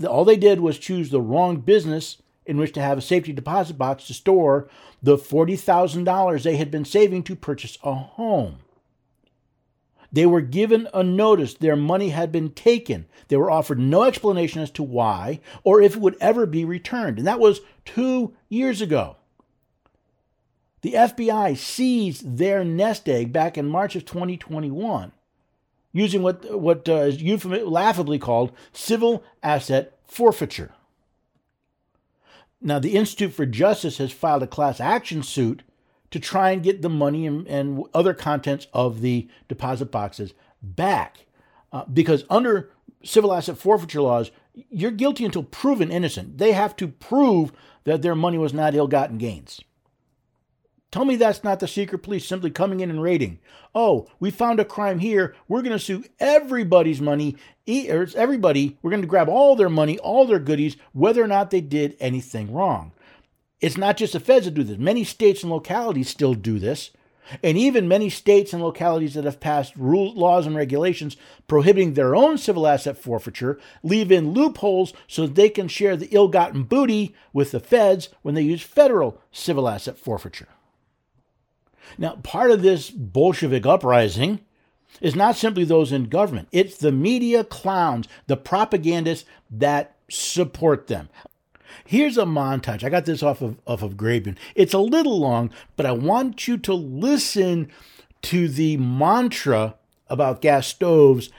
[0.08, 3.78] All they did was choose the wrong business in which to have a safety deposit
[3.78, 4.68] box to store
[5.02, 8.58] the $40,000 they had been saving to purchase a home.
[10.14, 13.06] They were given a notice their money had been taken.
[13.26, 17.18] They were offered no explanation as to why or if it would ever be returned.
[17.18, 19.16] And that was two years ago.
[20.82, 25.10] The FBI seized their nest egg back in March of 2021
[25.92, 30.70] using what, what uh, is laughably called civil asset forfeiture.
[32.60, 35.64] Now, the Institute for Justice has filed a class action suit
[36.14, 41.26] to try and get the money and, and other contents of the deposit boxes back.
[41.72, 42.70] Uh, because under
[43.02, 44.30] civil asset forfeiture laws,
[44.70, 46.38] you're guilty until proven innocent.
[46.38, 47.50] They have to prove
[47.82, 49.60] that their money was not ill gotten gains.
[50.92, 53.40] Tell me that's not the secret police simply coming in and raiding.
[53.74, 55.34] Oh, we found a crime here.
[55.48, 57.34] We're going to sue everybody's money,
[57.66, 58.78] everybody.
[58.82, 61.96] We're going to grab all their money, all their goodies, whether or not they did
[61.98, 62.92] anything wrong.
[63.60, 64.78] It's not just the feds that do this.
[64.78, 66.90] Many states and localities still do this.
[67.42, 72.14] And even many states and localities that have passed rules, laws and regulations prohibiting their
[72.14, 76.64] own civil asset forfeiture leave in loopholes so that they can share the ill gotten
[76.64, 80.48] booty with the feds when they use federal civil asset forfeiture.
[81.96, 84.40] Now, part of this Bolshevik uprising
[85.00, 91.08] is not simply those in government, it's the media clowns, the propagandists that support them.
[91.84, 92.84] Here's a montage.
[92.84, 94.36] I got this off of, off of Grabien.
[94.54, 97.70] It's a little long, but I want you to listen
[98.22, 99.76] to the mantra
[100.08, 101.30] about gas stoves,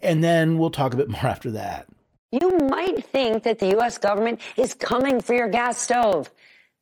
[0.00, 1.86] and then we'll talk a bit more after that.
[2.30, 3.98] You might think that the U.S.
[3.98, 6.30] government is coming for your gas stove.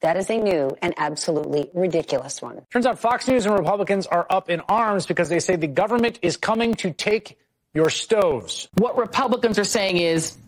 [0.01, 2.62] That is a new and absolutely ridiculous one.
[2.73, 6.19] Turns out Fox News and Republicans are up in arms because they say the government
[6.23, 7.38] is coming to take
[7.75, 8.69] your stoves.
[8.75, 10.38] What Republicans are saying is,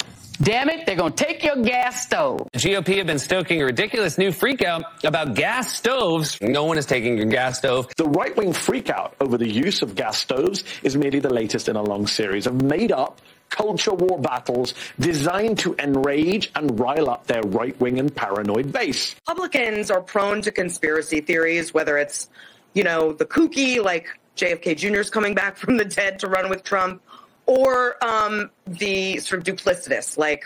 [0.40, 2.48] damn it, they're going to take your gas stove.
[2.52, 6.40] The GOP have been stoking a ridiculous new freakout about gas stoves.
[6.40, 7.88] No one is taking your gas stove.
[7.96, 11.76] The right wing freakout over the use of gas stoves is merely the latest in
[11.76, 13.20] a long series of made up
[13.52, 19.14] culture war battles designed to enrage and rile up their right wing and paranoid base.
[19.28, 22.30] Republicans are prone to conspiracy theories, whether it's,
[22.72, 25.00] you know, the kooky, like JFK Jr.
[25.00, 27.02] is coming back from the dead to run with Trump,
[27.46, 30.44] or um, the sort of duplicitous, like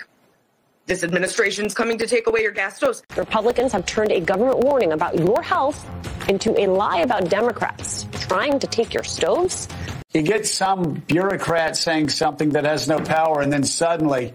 [0.87, 3.03] this administration's coming to take away your gas stoves.
[3.17, 5.85] Republicans have turned a government warning about your health
[6.29, 9.69] into a lie about Democrats trying to take your stoves.
[10.15, 14.33] You get some bureaucrat saying something that has no power, and then suddenly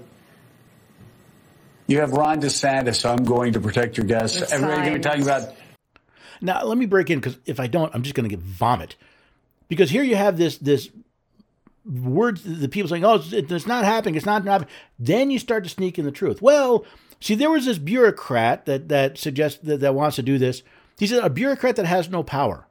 [1.87, 3.09] you have Ron DeSantis.
[3.09, 4.41] I'm going to protect your gas.
[4.51, 5.55] Everybody's going to be talking about.
[6.41, 8.95] Now, let me break in because if I don't, I'm just going to get vomit.
[9.67, 10.89] Because here you have this this
[11.85, 14.15] words the people saying, "Oh, it's, it's not happening.
[14.15, 16.41] It's not happening." Then you start to sneak in the truth.
[16.41, 16.85] Well,
[17.19, 20.63] see, there was this bureaucrat that that suggests that, that wants to do this.
[20.97, 22.67] He said a bureaucrat that has no power.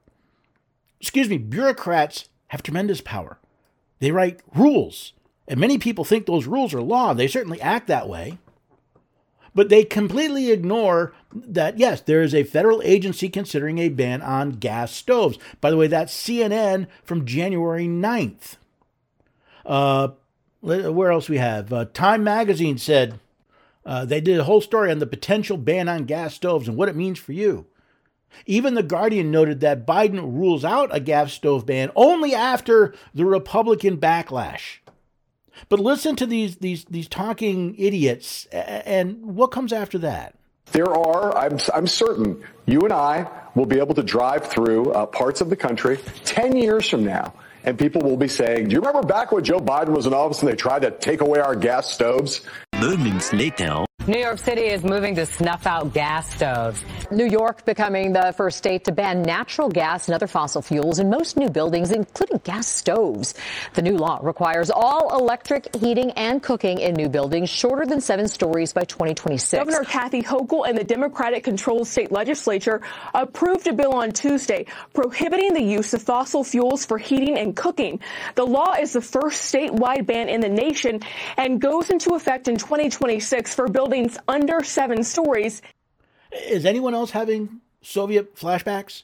[1.01, 3.39] Excuse me, bureaucrats have tremendous power.
[3.99, 5.13] They write rules,
[5.49, 7.15] and many people think those rules are law.
[7.15, 8.39] They certainly act that way.
[9.55, 14.53] But they completely ignore that, yes, there is a federal agency considering a ban on
[14.53, 15.39] gas stoves.
[15.61, 18.57] By the way, that's CNN from January 9th.
[19.71, 20.09] Uh,
[20.63, 21.73] where else we have?
[21.73, 23.21] Uh, Time Magazine said
[23.87, 26.89] uh, they did a whole story on the potential ban on gas stoves and what
[26.89, 27.67] it means for you.
[28.47, 33.25] Even The Guardian noted that Biden rules out a gas stove ban only after the
[33.25, 34.79] Republican backlash.
[35.69, 40.35] But listen to these these these talking idiots, and what comes after that?
[40.73, 45.07] There are, I'm, I'm certain, you and I will be able to drive through uh,
[45.07, 47.35] parts of the country 10 years from now,
[47.65, 50.41] and people will be saying, Do you remember back when Joe Biden was in office
[50.41, 52.43] and they tried to take away our gas stoves?
[52.81, 53.85] Moments later.
[54.11, 56.85] New York City is moving to snuff out gas stoves.
[57.13, 61.09] New York becoming the first state to ban natural gas and other fossil fuels in
[61.09, 63.37] most new buildings, including gas stoves.
[63.75, 68.27] The new law requires all electric heating and cooking in new buildings shorter than seven
[68.27, 69.61] stories by 2026.
[69.61, 72.83] Governor Kathy Hochul and the Democratic controlled state legislature
[73.15, 78.01] approved a bill on Tuesday prohibiting the use of fossil fuels for heating and cooking.
[78.35, 80.99] The law is the first statewide ban in the nation
[81.37, 85.63] and goes into effect in 2026 for buildings under seven stories.
[86.33, 89.03] Is anyone else having Soviet flashbacks?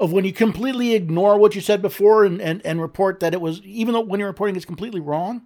[0.00, 3.40] Of when you completely ignore what you said before and, and, and report that it
[3.40, 5.42] was, even though when you're reporting it's completely wrong?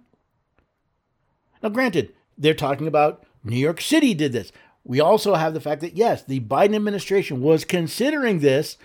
[1.63, 4.51] Now, granted, they're talking about New York City did this.
[4.83, 8.77] We also have the fact that, yes, the Biden administration was considering this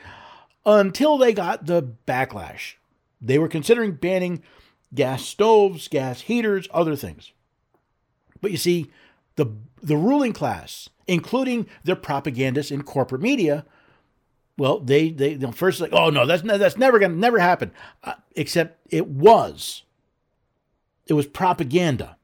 [0.65, 2.75] until they got the backlash.
[3.21, 4.43] They were considering banning
[4.95, 7.33] gas stoves, gas heaters, other things.
[8.41, 8.91] But you see,
[9.39, 9.47] the,
[9.81, 13.65] the ruling class, including their propagandists in corporate media,
[14.59, 17.71] well, they they you first like, oh no, that's that's never gonna never happen.
[18.03, 19.85] Uh, except it was.
[21.07, 22.17] It was propaganda.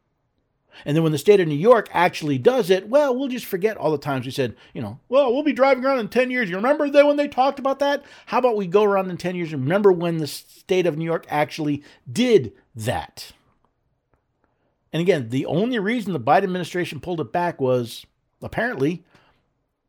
[0.84, 3.76] And then when the state of New York actually does it, well, we'll just forget
[3.76, 6.50] all the times we said, you know, well, we'll be driving around in 10 years.
[6.50, 8.02] You remember that when they talked about that?
[8.26, 11.04] How about we go around in 10 years and remember when the state of New
[11.04, 13.32] York actually did that?
[14.94, 18.06] And again, the only reason the Biden administration pulled it back was
[18.40, 19.02] apparently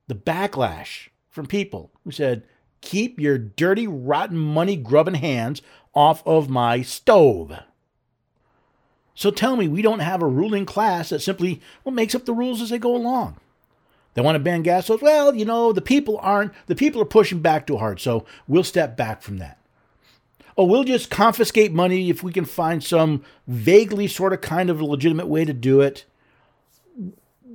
[0.08, 2.44] the backlash from people who said,
[2.82, 5.62] keep your dirty, rotten, money grubbing hands
[5.94, 7.60] off of my stove.
[9.14, 12.34] So tell me, we don't have a ruling class that simply well makes up the
[12.34, 13.38] rules as they go along.
[14.16, 15.04] They want to ban gas stoves.
[15.04, 16.52] Well, you know, the people aren't.
[16.66, 19.60] The people are pushing back too hard, so we'll step back from that.
[20.58, 24.82] Oh, we'll just confiscate money if we can find some vaguely sort of kind of
[24.82, 26.06] legitimate way to do it.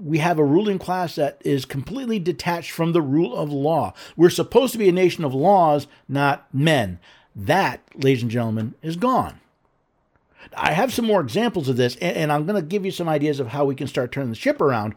[0.02, 3.94] We have a ruling class that is completely detached from the rule of law.
[4.16, 6.98] We're supposed to be a nation of laws, not men.
[7.34, 9.40] That, ladies and gentlemen, is gone.
[10.56, 13.08] I have some more examples of this, and, and I'm going to give you some
[13.08, 14.94] ideas of how we can start turning the ship around,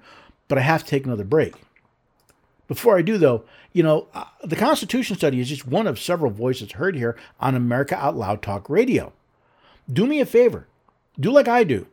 [0.47, 1.54] but I have to take another break.
[2.74, 6.32] Before I do, though, you know, uh, the Constitution study is just one of several
[6.32, 9.14] voices heard here on America Out Loud Talk Radio.
[9.92, 10.66] Do me a favor,
[11.20, 11.86] do like I do.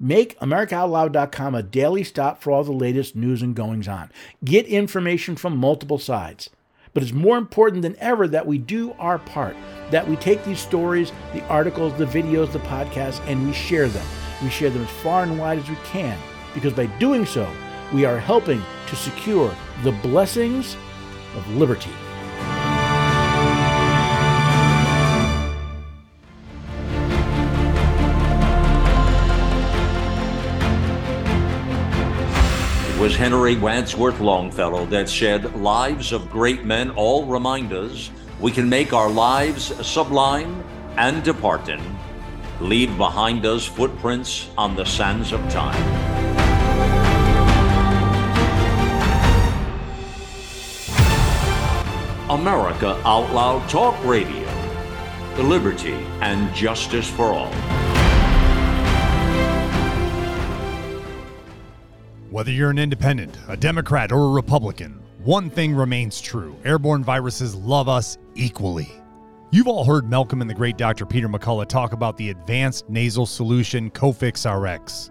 [0.00, 4.10] Make AmericaOutloud.com a daily stop for all the latest news and goings on.
[4.44, 6.50] Get information from multiple sides.
[6.94, 9.54] But it's more important than ever that we do our part,
[9.92, 14.06] that we take these stories, the articles, the videos, the podcasts, and we share them.
[14.42, 16.18] We share them as far and wide as we can,
[16.54, 17.48] because by doing so,
[17.94, 19.54] we are helping to secure
[19.84, 20.76] the blessings
[21.36, 21.90] of liberty.
[32.88, 38.10] It was Henry Wadsworth Longfellow that said, Lives of great men all remind us
[38.40, 40.64] we can make our lives sublime
[40.96, 41.80] and departing,
[42.60, 46.27] leave behind us footprints on the sands of time.
[52.30, 54.44] America Out Loud Talk Radio.
[55.36, 57.50] The liberty and justice for all.
[62.28, 67.54] Whether you're an independent, a Democrat, or a Republican, one thing remains true airborne viruses
[67.54, 68.92] love us equally.
[69.50, 71.06] You've all heard Malcolm and the great Dr.
[71.06, 75.10] Peter McCullough talk about the advanced nasal solution Cofix RX.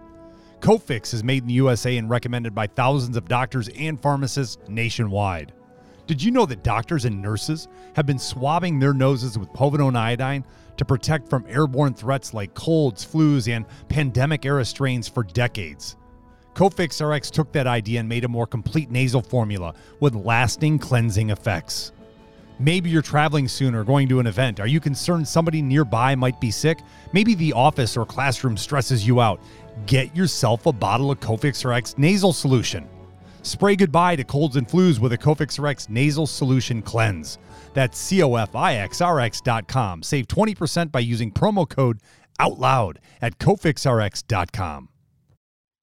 [0.60, 5.52] Cofix is made in the USA and recommended by thousands of doctors and pharmacists nationwide.
[6.08, 10.42] Did you know that doctors and nurses have been swabbing their noses with povidone iodine
[10.78, 15.96] to protect from airborne threats like colds, flus, and pandemic era strains for decades?
[16.54, 21.28] Cofix RX took that idea and made a more complete nasal formula with lasting cleansing
[21.28, 21.92] effects.
[22.58, 24.60] Maybe you're traveling soon or going to an event.
[24.60, 26.78] Are you concerned somebody nearby might be sick?
[27.12, 29.42] Maybe the office or classroom stresses you out.
[29.84, 32.88] Get yourself a bottle of Cofix RX nasal solution.
[33.48, 37.38] Spray goodbye to colds and flus with a Cofix RX nasal solution cleanse.
[37.72, 40.02] That's cofixrx.com.
[40.02, 42.00] Save 20% by using promo code
[42.38, 44.90] OUTLOUD at cofixrx.com.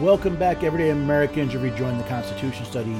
[0.00, 1.52] Welcome back, everyday Americans.
[1.52, 2.98] You're rejoining the Constitution study.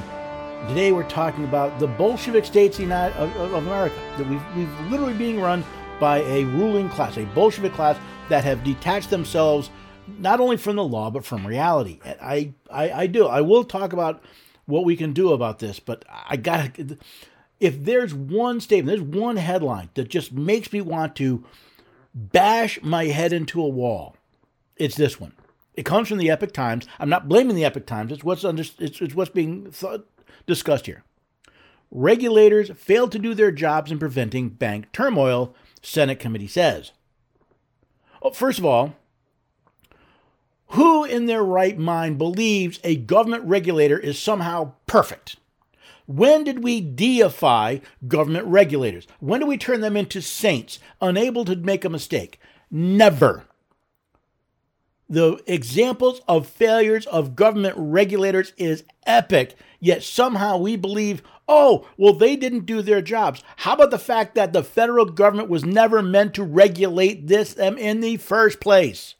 [0.67, 5.63] Today, we're talking about the Bolshevik states of, America that we've, we've literally being run
[5.99, 7.97] by a ruling class, a Bolshevik class
[8.29, 9.71] that have detached themselves
[10.19, 11.99] not only from the law but from reality.
[12.05, 13.25] I, I, I do.
[13.25, 14.23] I will talk about
[14.67, 16.99] what we can do about this, but I got to.
[17.59, 21.43] If there's one statement, there's one headline that just makes me want to
[22.13, 24.15] bash my head into a wall,
[24.77, 25.33] it's this one.
[25.81, 26.85] It comes from the Epoch Times.
[26.99, 28.11] I'm not blaming the Epoch Times.
[28.11, 28.61] It's what's under.
[28.61, 29.73] It's, it's what's being
[30.45, 31.03] discussed here.
[31.89, 36.91] Regulators failed to do their jobs in preventing bank turmoil, Senate committee says.
[38.21, 38.93] Well, first of all,
[40.67, 45.37] who in their right mind believes a government regulator is somehow perfect?
[46.05, 49.07] When did we deify government regulators?
[49.19, 52.39] When do we turn them into saints, unable to make a mistake?
[52.69, 53.45] Never.
[55.11, 62.13] The examples of failures of government regulators is epic, yet somehow we believe, oh, well,
[62.13, 63.43] they didn't do their jobs.
[63.57, 67.77] How about the fact that the federal government was never meant to regulate this um,
[67.77, 69.15] in the first place?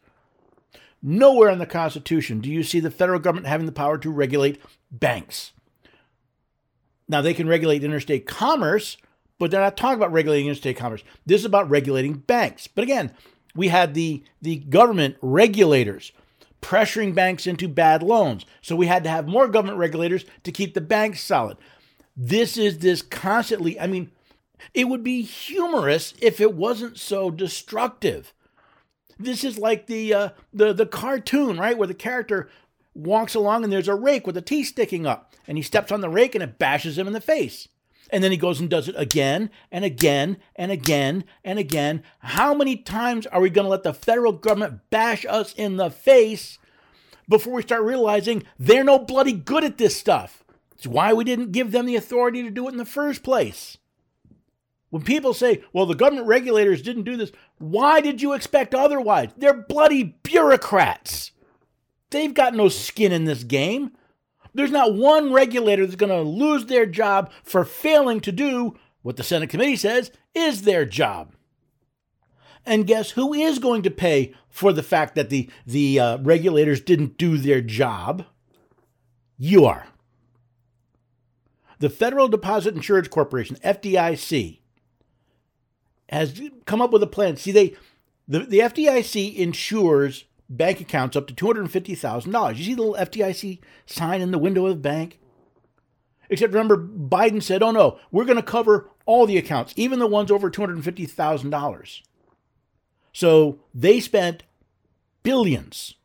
[1.04, 4.62] Nowhere in the Constitution do you see the federal government having the power to regulate
[4.89, 5.52] banks.
[7.10, 8.96] Now, they can regulate interstate commerce,
[9.39, 11.04] but they're not talking about regulating interstate commerce.
[11.26, 12.68] This is about regulating banks.
[12.68, 13.12] But again,
[13.56, 16.12] we had the, the government regulators
[16.62, 18.45] pressuring banks into bad loans.
[18.62, 21.58] So we had to have more government regulators to keep the banks solid.
[22.16, 24.12] This is this constantly, I mean,
[24.74, 28.34] it would be humorous if it wasn't so destructive.
[29.18, 32.49] This is like the uh, the the cartoon, right, where the character
[32.93, 36.02] walks along and there's a rake with a teeth sticking up, and he steps on
[36.02, 37.68] the rake and it bashes him in the face.
[38.12, 42.03] And then he goes and does it again and again and again and again.
[42.20, 45.89] How many times are we going to let the federal government bash us in the
[45.89, 46.59] face
[47.30, 50.43] before we start realizing they're no bloody good at this stuff?
[50.76, 53.78] It's why we didn't give them the authority to do it in the first place.
[54.89, 59.30] When people say, well, the government regulators didn't do this, why did you expect otherwise?
[59.38, 61.32] They're bloody bureaucrats.
[62.09, 63.91] They've got no skin in this game.
[64.54, 69.18] There's not one regulator that's going to lose their job for failing to do what
[69.18, 71.34] the Senate committee says is their job.
[72.66, 76.82] And guess who is going to pay for the fact that the, the uh, regulators
[76.82, 78.26] didn't do their job?
[79.38, 79.88] You are.
[81.80, 84.60] The Federal Deposit Insurance Corporation, FDIC,
[86.10, 87.38] has come up with a plan.
[87.38, 87.76] See, they
[88.28, 92.58] the, the FDIC insures bank accounts up to $250,000.
[92.58, 95.20] You see the little FDIC sign in the window of the bank?
[96.30, 100.08] Except remember, Biden said, oh no, we're going to cover all the accounts, even the
[100.08, 102.02] ones over $250,000.
[103.14, 104.43] So they spent
[105.24, 105.95] billions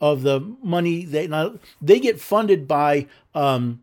[0.00, 3.82] of the money they now they get funded by um,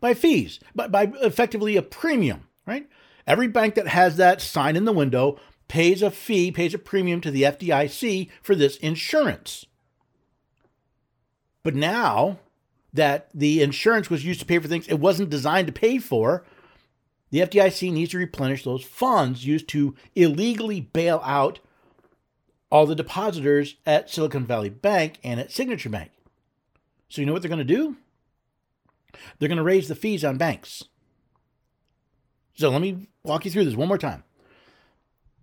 [0.00, 2.88] by fees, by, by effectively a premium, right?
[3.26, 5.38] Every bank that has that sign in the window
[5.68, 9.66] pays a fee, pays a premium to the FDIC for this insurance.
[11.62, 12.38] But now
[12.92, 16.44] that the insurance was used to pay for things it wasn't designed to pay for,
[17.30, 21.58] the FDIC needs to replenish those funds used to illegally bail out
[22.70, 26.10] all the depositors at Silicon Valley Bank and at Signature Bank.
[27.08, 27.96] So, you know what they're going to do?
[29.38, 30.84] They're going to raise the fees on banks.
[32.54, 34.24] So, let me walk you through this one more time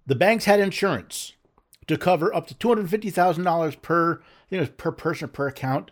[0.06, 1.34] the banks had insurance
[1.88, 4.92] to cover up to two hundred fifty thousand dollars per, I think it was per
[4.92, 5.92] person per account,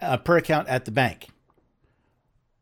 [0.00, 1.28] uh, per account at the bank.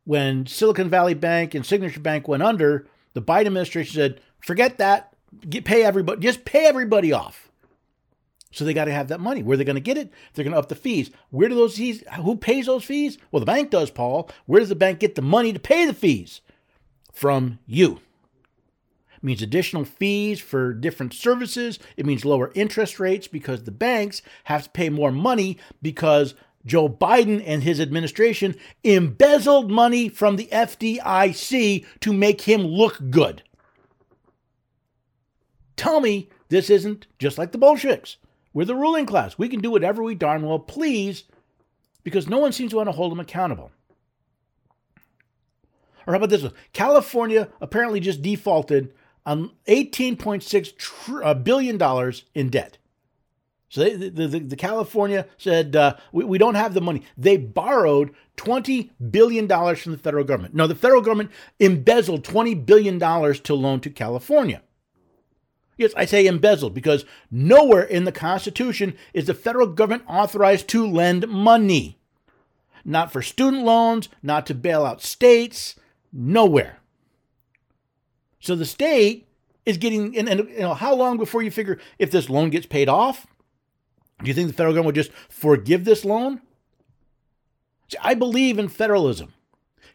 [0.04, 5.14] When Silicon Valley Bank and Signature Bank went under, the Biden administration said, "Forget that.
[5.48, 6.20] Get, pay everybody.
[6.20, 7.50] Just pay everybody off."
[8.52, 9.42] So they got to have that money.
[9.42, 10.12] Where are they going to get it?
[10.32, 11.10] They're going to up the fees.
[11.30, 12.04] Where do those fees?
[12.22, 13.18] Who pays those fees?
[13.32, 14.30] Well, the bank does, Paul.
[14.46, 16.40] Where does the bank get the money to pay the fees?
[17.12, 18.00] From you.
[19.24, 21.78] Means additional fees for different services.
[21.96, 26.34] It means lower interest rates because the banks have to pay more money because
[26.66, 33.42] Joe Biden and his administration embezzled money from the FDIC to make him look good.
[35.74, 38.18] Tell me this isn't just like the Bolsheviks.
[38.52, 39.38] We're the ruling class.
[39.38, 41.24] We can do whatever we darn well please
[42.02, 43.72] because no one seems to want to hold them accountable.
[46.06, 46.52] Or how about this one?
[46.74, 48.92] California apparently just defaulted
[49.26, 52.78] $18.6 tr- uh, billion dollars in debt.
[53.68, 57.02] So they, the, the, the, California said, uh, we, we don't have the money.
[57.16, 60.54] They borrowed $20 billion from the federal government.
[60.54, 64.62] No, the federal government embezzled $20 billion to loan to California.
[65.76, 70.86] Yes, I say embezzled because nowhere in the Constitution is the federal government authorized to
[70.86, 71.98] lend money.
[72.84, 75.74] Not for student loans, not to bail out states,
[76.12, 76.78] nowhere.
[78.44, 79.26] So the state
[79.64, 82.66] is getting, and, and you know, how long before you figure if this loan gets
[82.66, 83.26] paid off?
[84.22, 86.42] Do you think the federal government would just forgive this loan?
[87.88, 89.32] See, I believe in federalism.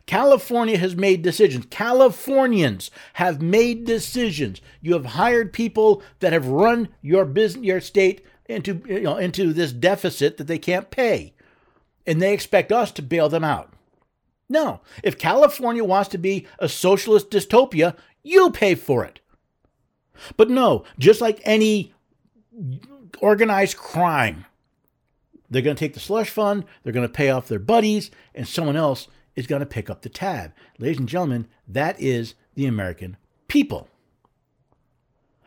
[0.07, 1.67] California has made decisions.
[1.69, 4.61] Californians have made decisions.
[4.81, 9.53] You have hired people that have run your business, your state into you know into
[9.53, 11.35] this deficit that they can't pay,
[12.07, 13.71] and they expect us to bail them out.
[14.49, 14.81] No.
[15.03, 19.19] If California wants to be a socialist dystopia, you pay for it.
[20.35, 21.93] But no, just like any
[23.19, 24.45] organized crime,
[25.49, 28.47] they're going to take the slush fund, they're going to pay off their buddies, and
[28.47, 30.51] someone else is going to pick up the tab.
[30.77, 33.87] Ladies and gentlemen, that is the American people.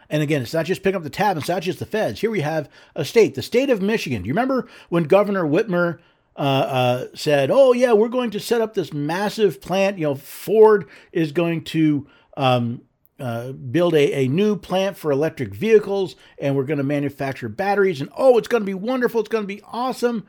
[0.08, 2.20] And again, it's not just picking up the tab, it's not just the feds.
[2.20, 4.22] Here we have a state, the state of Michigan.
[4.22, 5.98] Do you remember when Governor Whitmer
[6.36, 9.98] uh, uh, said, "Oh yeah, we're going to set up this massive plant.
[9.98, 12.06] You know, Ford is going to
[12.36, 12.82] um,
[13.18, 18.00] uh, build a, a new plant for electric vehicles, and we're going to manufacture batteries.
[18.00, 19.20] And oh, it's going to be wonderful.
[19.20, 20.26] It's going to be awesome."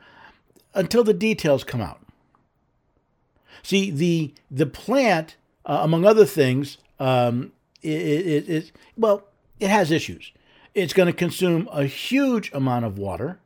[0.76, 2.00] Until the details come out.
[3.62, 9.28] See, the the plant, uh, among other things, um, it, it, it well,
[9.60, 10.32] it has issues.
[10.74, 13.38] It's going to consume a huge amount of water.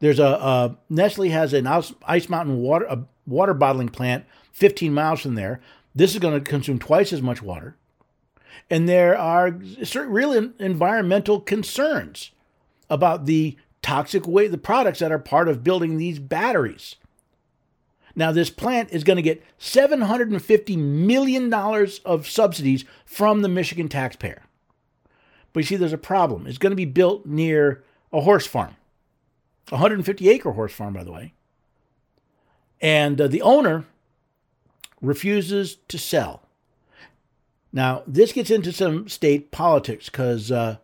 [0.00, 5.60] There's a, Nestle has an ice mountain water water bottling plant 15 miles from there.
[5.94, 7.76] This is going to consume twice as much water,
[8.68, 12.32] and there are certain real environmental concerns
[12.90, 16.96] about the toxic way the products that are part of building these batteries.
[18.16, 21.52] Now, this plant is going to get $750 million
[22.04, 24.42] of subsidies from the Michigan taxpayer.
[25.52, 26.46] But you see, there's a problem.
[26.46, 27.82] It's going to be built near
[28.12, 28.76] a horse farm,
[29.70, 31.32] 150 acre horse farm, by the way.
[32.80, 33.84] And uh, the owner
[35.00, 36.42] refuses to sell.
[37.72, 40.76] Now, this gets into some state politics because uh,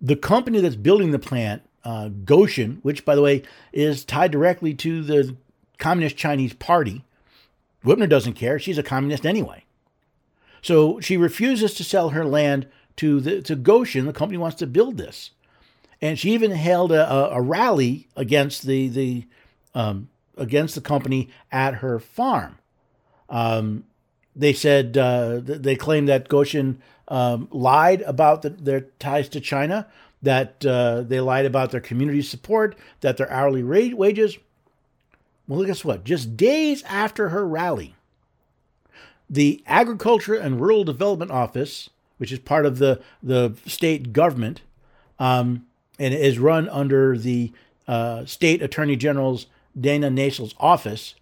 [0.00, 3.42] the company that's building the plant, uh, Gotion, which, by the way,
[3.72, 5.36] is tied directly to the
[5.78, 7.04] Communist Chinese Party,
[7.84, 8.58] Whitmer doesn't care.
[8.58, 9.64] She's a communist anyway.
[10.62, 12.66] So she refuses to sell her land
[12.96, 14.06] to the to Gotion.
[14.06, 15.30] The company wants to build this,
[16.00, 19.24] and she even held a, a, rally against the the
[19.74, 22.58] um, against the company at her farm.
[23.28, 23.84] Um,
[24.34, 26.76] they said uh, they claimed that Gotion
[27.08, 29.86] um, lied about the, their ties to China,
[30.22, 34.38] that uh, they lied about their community support, that their hourly rate wages.
[35.46, 36.04] Well, guess what?
[36.04, 37.94] Just days after her rally,
[39.28, 41.88] the Agriculture and Rural Development Office
[42.18, 44.60] which is part of the the state government,
[45.18, 45.66] um,
[45.98, 47.52] and is run under the
[47.86, 49.46] uh, state attorney general's
[49.78, 51.14] Dana Nessel's office.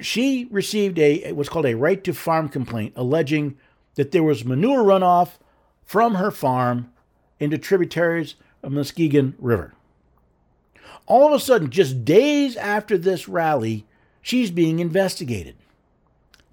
[0.00, 3.56] She received a what's called a right to farm complaint, alleging
[3.94, 5.38] that there was manure runoff
[5.84, 6.92] from her farm
[7.40, 9.74] into tributaries of Muskegon River.
[11.06, 13.84] All of a sudden, just days after this rally,
[14.20, 15.56] she's being investigated.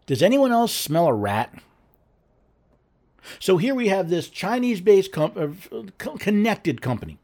[0.07, 1.53] Does anyone else smell a rat?
[3.37, 5.85] So here we have this Chinese based com- uh,
[6.17, 7.19] connected company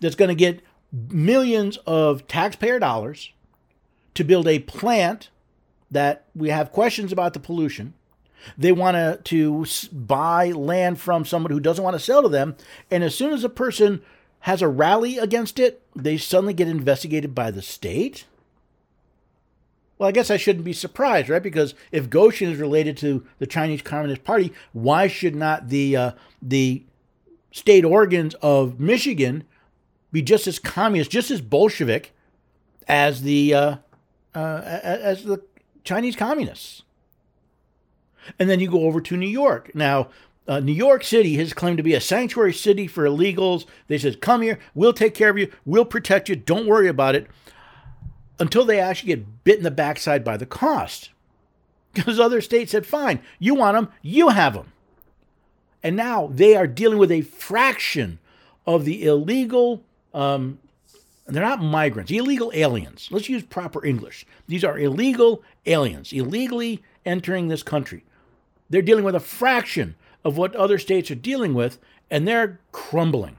[0.00, 0.60] that's going to get
[0.92, 3.32] millions of taxpayer dollars
[4.14, 5.30] to build a plant
[5.90, 7.94] that we have questions about the pollution.
[8.58, 12.56] They want to, to buy land from someone who doesn't want to sell to them.
[12.90, 14.02] And as soon as a person
[14.40, 18.24] has a rally against it, they suddenly get investigated by the state.
[20.02, 21.40] Well, I guess I shouldn't be surprised, right?
[21.40, 26.12] Because if Gotion is related to the Chinese Communist Party, why should not the uh,
[26.42, 26.82] the
[27.52, 29.44] state organs of Michigan
[30.10, 32.12] be just as communist, just as Bolshevik
[32.88, 33.76] as the uh,
[34.34, 35.40] uh, as the
[35.84, 36.82] Chinese communists?
[38.40, 39.72] And then you go over to New York.
[39.72, 40.08] Now,
[40.48, 43.66] uh, New York City has claimed to be a sanctuary city for illegals.
[43.86, 46.34] They said, "Come here, we'll take care of you, we'll protect you.
[46.34, 47.28] Don't worry about it."
[48.38, 51.10] Until they actually get bit in the backside by the cost.
[51.92, 54.72] Because other states said, fine, you want them, you have them.
[55.82, 58.18] And now they are dealing with a fraction
[58.66, 59.82] of the illegal,
[60.14, 60.58] um,
[61.26, 63.08] they're not migrants, illegal aliens.
[63.10, 64.24] Let's use proper English.
[64.46, 68.04] These are illegal aliens, illegally entering this country.
[68.70, 71.78] They're dealing with a fraction of what other states are dealing with,
[72.10, 73.36] and they're crumbling.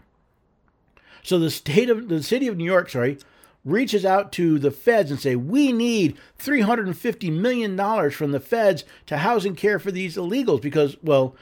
[1.23, 3.17] So the state of the city of New York, sorry,
[3.66, 8.84] reaches out to the feds and say, "We need 350 million dollars from the feds
[9.07, 11.36] to housing care for these illegals because well,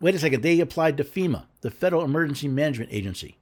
[0.00, 3.36] wait a second, they applied to FEMA, the Federal Emergency Management Agency.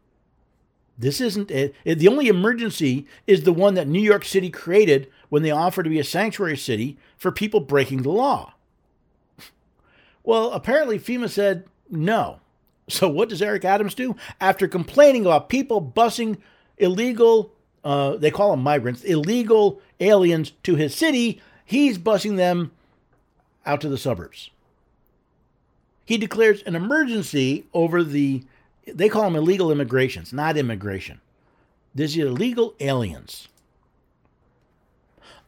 [0.98, 1.74] This isn't it.
[1.84, 5.90] The only emergency is the one that New York City created when they offered to
[5.90, 8.54] be a sanctuary city for people breaking the law.
[10.24, 12.40] Well, apparently FEMA said no.
[12.88, 14.16] So what does Eric Adams do?
[14.40, 16.38] After complaining about people busing
[16.78, 17.52] illegal
[17.84, 22.72] uh, they call them migrants, illegal aliens to his city, he's busing them
[23.66, 24.50] out to the suburbs.
[26.04, 28.42] He declares an emergency over the,
[28.86, 31.20] they call them illegal immigrations, not immigration.
[31.94, 33.48] These are illegal aliens.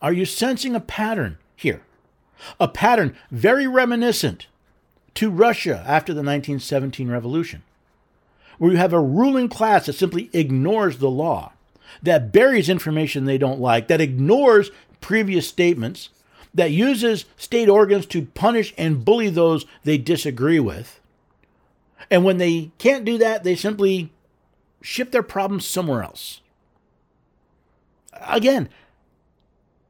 [0.03, 1.83] Are you sensing a pattern here?
[2.59, 4.47] A pattern very reminiscent
[5.14, 7.62] to Russia after the 1917 revolution,
[8.59, 11.53] where you have a ruling class that simply ignores the law,
[12.03, 14.70] that buries information they don't like, that ignores
[15.01, 16.11] previous statements,
[16.53, 21.01] that uses state organs to punish and bully those they disagree with.
[22.11, 24.12] And when they can't do that, they simply
[24.82, 26.41] ship their problems somewhere else.
[28.28, 28.68] Again,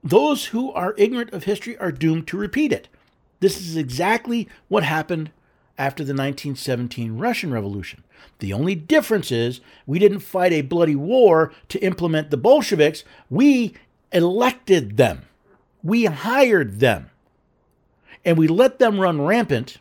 [0.03, 2.89] those who are ignorant of history are doomed to repeat it.
[3.41, 5.31] This is exactly what happened
[5.79, 8.05] after the 1917 Russian Revolution.
[8.39, 13.75] The only difference is we didn't fight a bloody war to implement the Bolsheviks, we
[14.13, 15.23] elected them.
[15.83, 17.11] We hired them.
[18.25, 19.79] And we let them run rampant,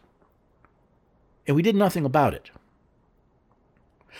[1.45, 2.51] and we did nothing about it.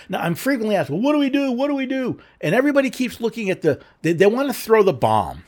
[0.07, 1.51] Now, I'm frequently asked, well, what do we do?
[1.51, 2.20] What do we do?
[2.41, 5.43] And everybody keeps looking at the, they, they want to throw the bomb.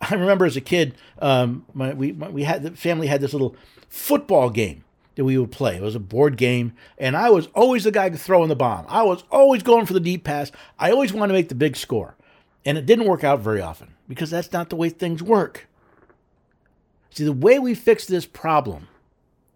[0.00, 3.32] I remember as a kid, um, my, we, my, we had, the family had this
[3.32, 3.56] little
[3.88, 4.83] football game
[5.16, 5.76] that we would play.
[5.76, 8.86] It was a board game, and I was always the guy throwing the bomb.
[8.88, 10.50] I was always going for the deep pass.
[10.78, 12.16] I always wanted to make the big score.
[12.64, 15.68] And it didn't work out very often because that's not the way things work.
[17.10, 18.88] See, the way we fix this problem,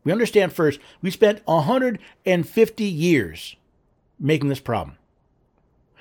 [0.05, 3.57] we understand first, we spent 150 years
[4.21, 4.97] making this problem.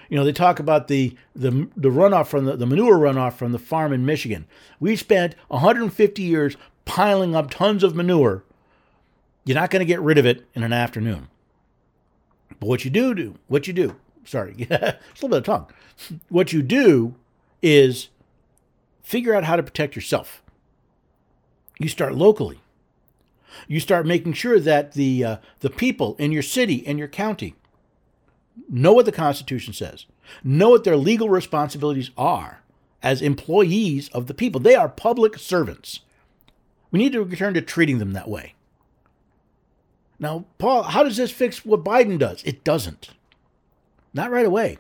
[0.09, 3.51] You know, they talk about the the, the runoff from the, the manure runoff from
[3.51, 4.45] the farm in Michigan.
[4.79, 6.55] We spent 150 years
[6.85, 8.43] piling up tons of manure.
[9.47, 11.29] You're not going to get rid of it in an afternoon.
[12.59, 13.95] But what you do do, what you do,
[14.25, 15.67] sorry, it's a little bit of tongue.
[16.27, 17.15] What you do
[17.61, 18.09] is
[19.01, 20.43] figure out how to protect yourself.
[21.79, 22.59] You start locally.
[23.69, 27.55] You start making sure that the uh, the people in your city and your county
[28.69, 30.05] know what the Constitution says,
[30.43, 32.59] know what their legal responsibilities are
[33.01, 34.59] as employees of the people.
[34.59, 36.01] They are public servants.
[36.91, 38.53] We need to return to treating them that way.
[40.19, 42.43] Now, Paul, how does this fix what Biden does?
[42.43, 43.09] It doesn't.
[44.13, 44.77] Not right away.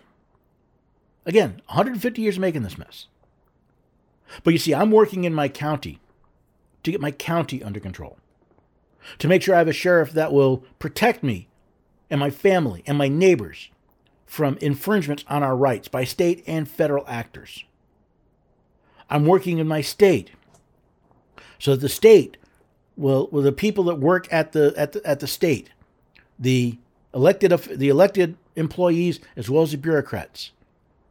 [1.25, 3.07] Again, 150 years making this mess.
[4.43, 5.99] But you see, I'm working in my county
[6.83, 8.17] to get my county under control,
[9.19, 11.47] to make sure I have a sheriff that will protect me
[12.09, 13.69] and my family and my neighbors
[14.25, 17.63] from infringements on our rights by state and federal actors.
[19.09, 20.31] I'm working in my state
[21.59, 22.37] so that the state
[22.97, 25.69] will the people that work at the, at the at the state,
[26.37, 26.77] the
[27.13, 30.51] elected the elected employees as well as the bureaucrats,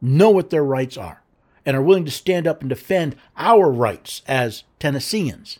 [0.01, 1.23] know what their rights are
[1.65, 5.59] and are willing to stand up and defend our rights as Tennesseans.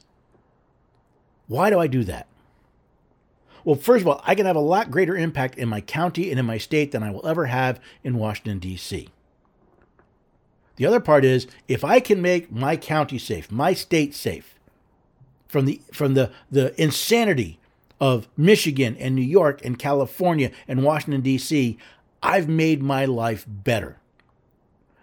[1.47, 2.27] Why do I do that?
[3.63, 6.39] Well, first of all, I can have a lot greater impact in my county and
[6.39, 9.09] in my state than I will ever have in Washington, D.C.
[10.77, 14.56] The other part is if I can make my county safe, my state safe
[15.47, 17.59] from the from the, the insanity
[17.99, 21.77] of Michigan and New York and California and Washington, D.C.,
[22.21, 23.97] I've made my life better.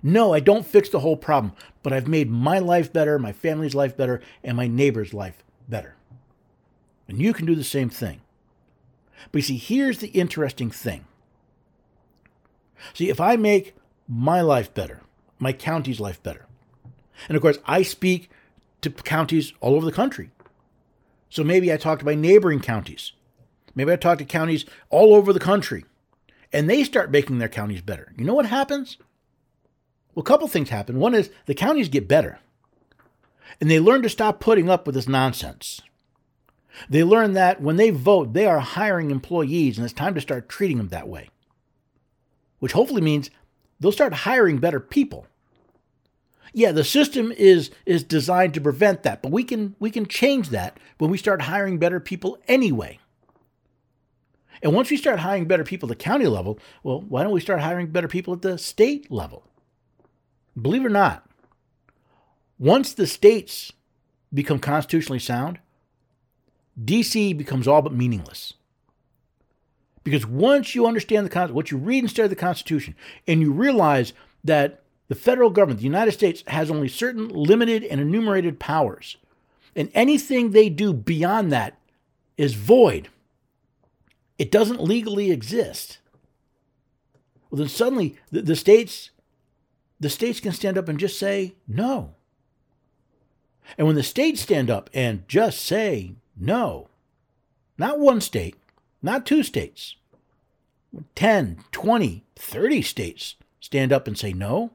[0.02, 3.74] No, I don't fix the whole problem, but I've made my life better, my family's
[3.74, 5.96] life better, and my neighbor's life better.
[7.08, 8.20] And you can do the same thing.
[9.32, 11.06] But you see, here's the interesting thing.
[12.92, 13.74] See, if I make
[14.06, 15.00] my life better,
[15.38, 16.46] my county's life better,
[17.28, 18.28] and of course, I speak
[18.82, 20.30] to counties all over the country.
[21.34, 23.10] So maybe I talk to my neighboring counties.
[23.74, 25.84] Maybe I talk to counties all over the country,
[26.52, 28.12] and they start making their counties better.
[28.16, 28.98] You know what happens?
[30.14, 31.00] Well, a couple things happen.
[31.00, 32.38] One is the counties get better,
[33.60, 35.80] and they learn to stop putting up with this nonsense.
[36.88, 40.48] They learn that when they vote, they are hiring employees, and it's time to start
[40.48, 41.30] treating them that way.
[42.60, 43.28] Which hopefully means
[43.80, 45.26] they'll start hiring better people.
[46.52, 50.50] Yeah, the system is is designed to prevent that, but we can we can change
[50.50, 52.98] that when we start hiring better people anyway.
[54.62, 57.40] And once we start hiring better people at the county level, well, why don't we
[57.40, 59.44] start hiring better people at the state level?
[60.60, 61.26] Believe it or not,
[62.58, 63.72] once the states
[64.32, 65.58] become constitutionally sound,
[66.82, 68.54] DC becomes all but meaningless.
[70.02, 72.94] Because once you understand the what you read instead of the Constitution,
[73.26, 74.12] and you realize
[74.44, 79.16] that the federal government, the United States, has only certain limited and enumerated powers,
[79.76, 81.78] and anything they do beyond that
[82.36, 83.08] is void.
[84.38, 85.98] It doesn't legally exist.
[87.50, 89.10] Well, then suddenly the, the states,
[90.00, 92.14] the states can stand up and just say no.
[93.78, 96.88] And when the states stand up and just say no.
[97.78, 98.56] Not one state,
[99.02, 99.96] not two states.
[101.14, 104.70] 10, 20, 30 states stand up and say no.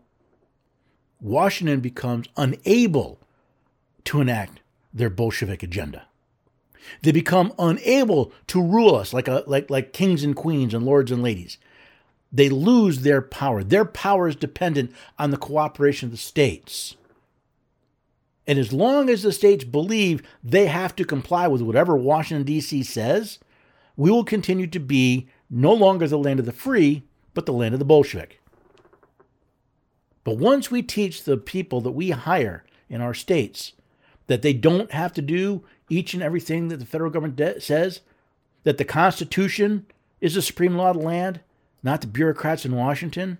[1.22, 3.20] Washington becomes unable
[4.06, 4.62] to enact
[4.94, 6.08] their Bolshevik agenda.
[7.02, 11.12] They become unable to rule us like, a, like, like kings and queens and lords
[11.12, 11.58] and ladies.
[12.32, 13.64] They lose their power.
[13.64, 16.96] Their power is dependent on the cooperation of the states.
[18.48, 22.84] And as long as the states believe they have to comply with whatever Washington, D.C.
[22.84, 23.40] says,
[23.96, 27.04] we will continue to be no longer the land of the free,
[27.34, 28.39] but the land of the Bolshevik.
[30.24, 33.74] But once we teach the people that we hire in our states
[34.28, 38.02] that they don't have to do each and everything that the federal government de- says,
[38.64, 39.86] that the Constitution
[40.22, 41.40] is the supreme law of the land,
[41.82, 43.38] not the bureaucrats in Washington,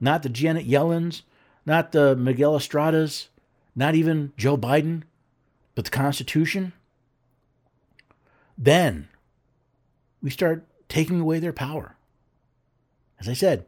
[0.00, 1.22] not the Janet Yellens,
[1.66, 3.26] not the Miguel Estradas,
[3.74, 5.02] not even Joe Biden,
[5.74, 6.72] but the Constitution,
[8.56, 9.08] then
[10.22, 11.96] we start taking away their power.
[13.20, 13.66] As I said,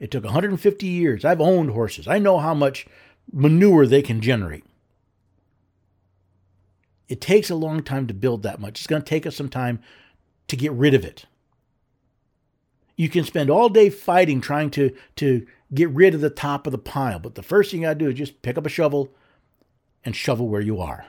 [0.00, 1.24] it took 150 years.
[1.24, 2.08] I've owned horses.
[2.08, 2.86] I know how much
[3.30, 4.64] manure they can generate.
[7.08, 8.80] It takes a long time to build that much.
[8.80, 9.80] It's going to take us some time
[10.48, 11.26] to get rid of it.
[12.96, 16.72] You can spend all day fighting trying to, to get rid of the top of
[16.72, 18.70] the pile, but the first thing you got to do is just pick up a
[18.70, 19.12] shovel
[20.04, 21.06] and shovel where you are.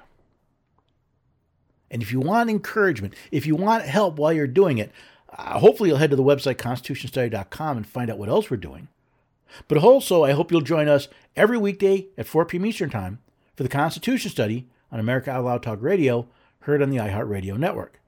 [1.89, 4.92] And if you want encouragement, if you want help while you're doing it,
[5.38, 8.88] uh, hopefully you'll head to the website constitutionstudy.com and find out what else we're doing.
[9.67, 12.65] But also, I hope you'll join us every weekday at 4 p.m.
[12.65, 13.19] Eastern Time
[13.55, 16.27] for the Constitution Study on America Out Loud Talk Radio,
[16.61, 17.99] heard on the iHeartRadio network.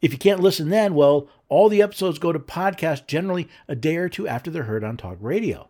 [0.00, 3.96] If you can't listen then, well, all the episodes go to podcast generally a day
[3.96, 5.68] or two after they're heard on talk radio.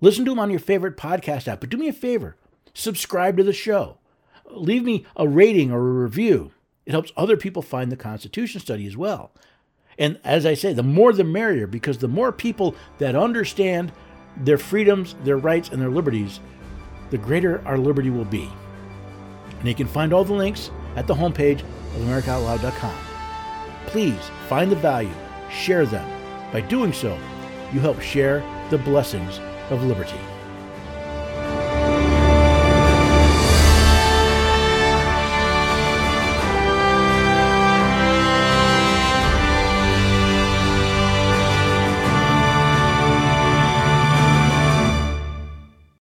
[0.00, 2.36] Listen to them on your favorite podcast app, but do me a favor
[2.74, 3.98] subscribe to the show.
[4.50, 6.50] Leave me a rating or a review.
[6.84, 9.32] It helps other people find the Constitution study as well.
[9.98, 13.92] And as I say, the more the merrier, because the more people that understand
[14.36, 16.40] their freedoms, their rights, and their liberties,
[17.10, 18.50] the greater our liberty will be.
[19.58, 22.94] And you can find all the links at the homepage of AmericaOutloud.com.
[23.86, 25.14] Please find the value,
[25.50, 26.10] share them.
[26.52, 27.18] By doing so,
[27.72, 29.38] you help share the blessings
[29.70, 30.18] of liberty.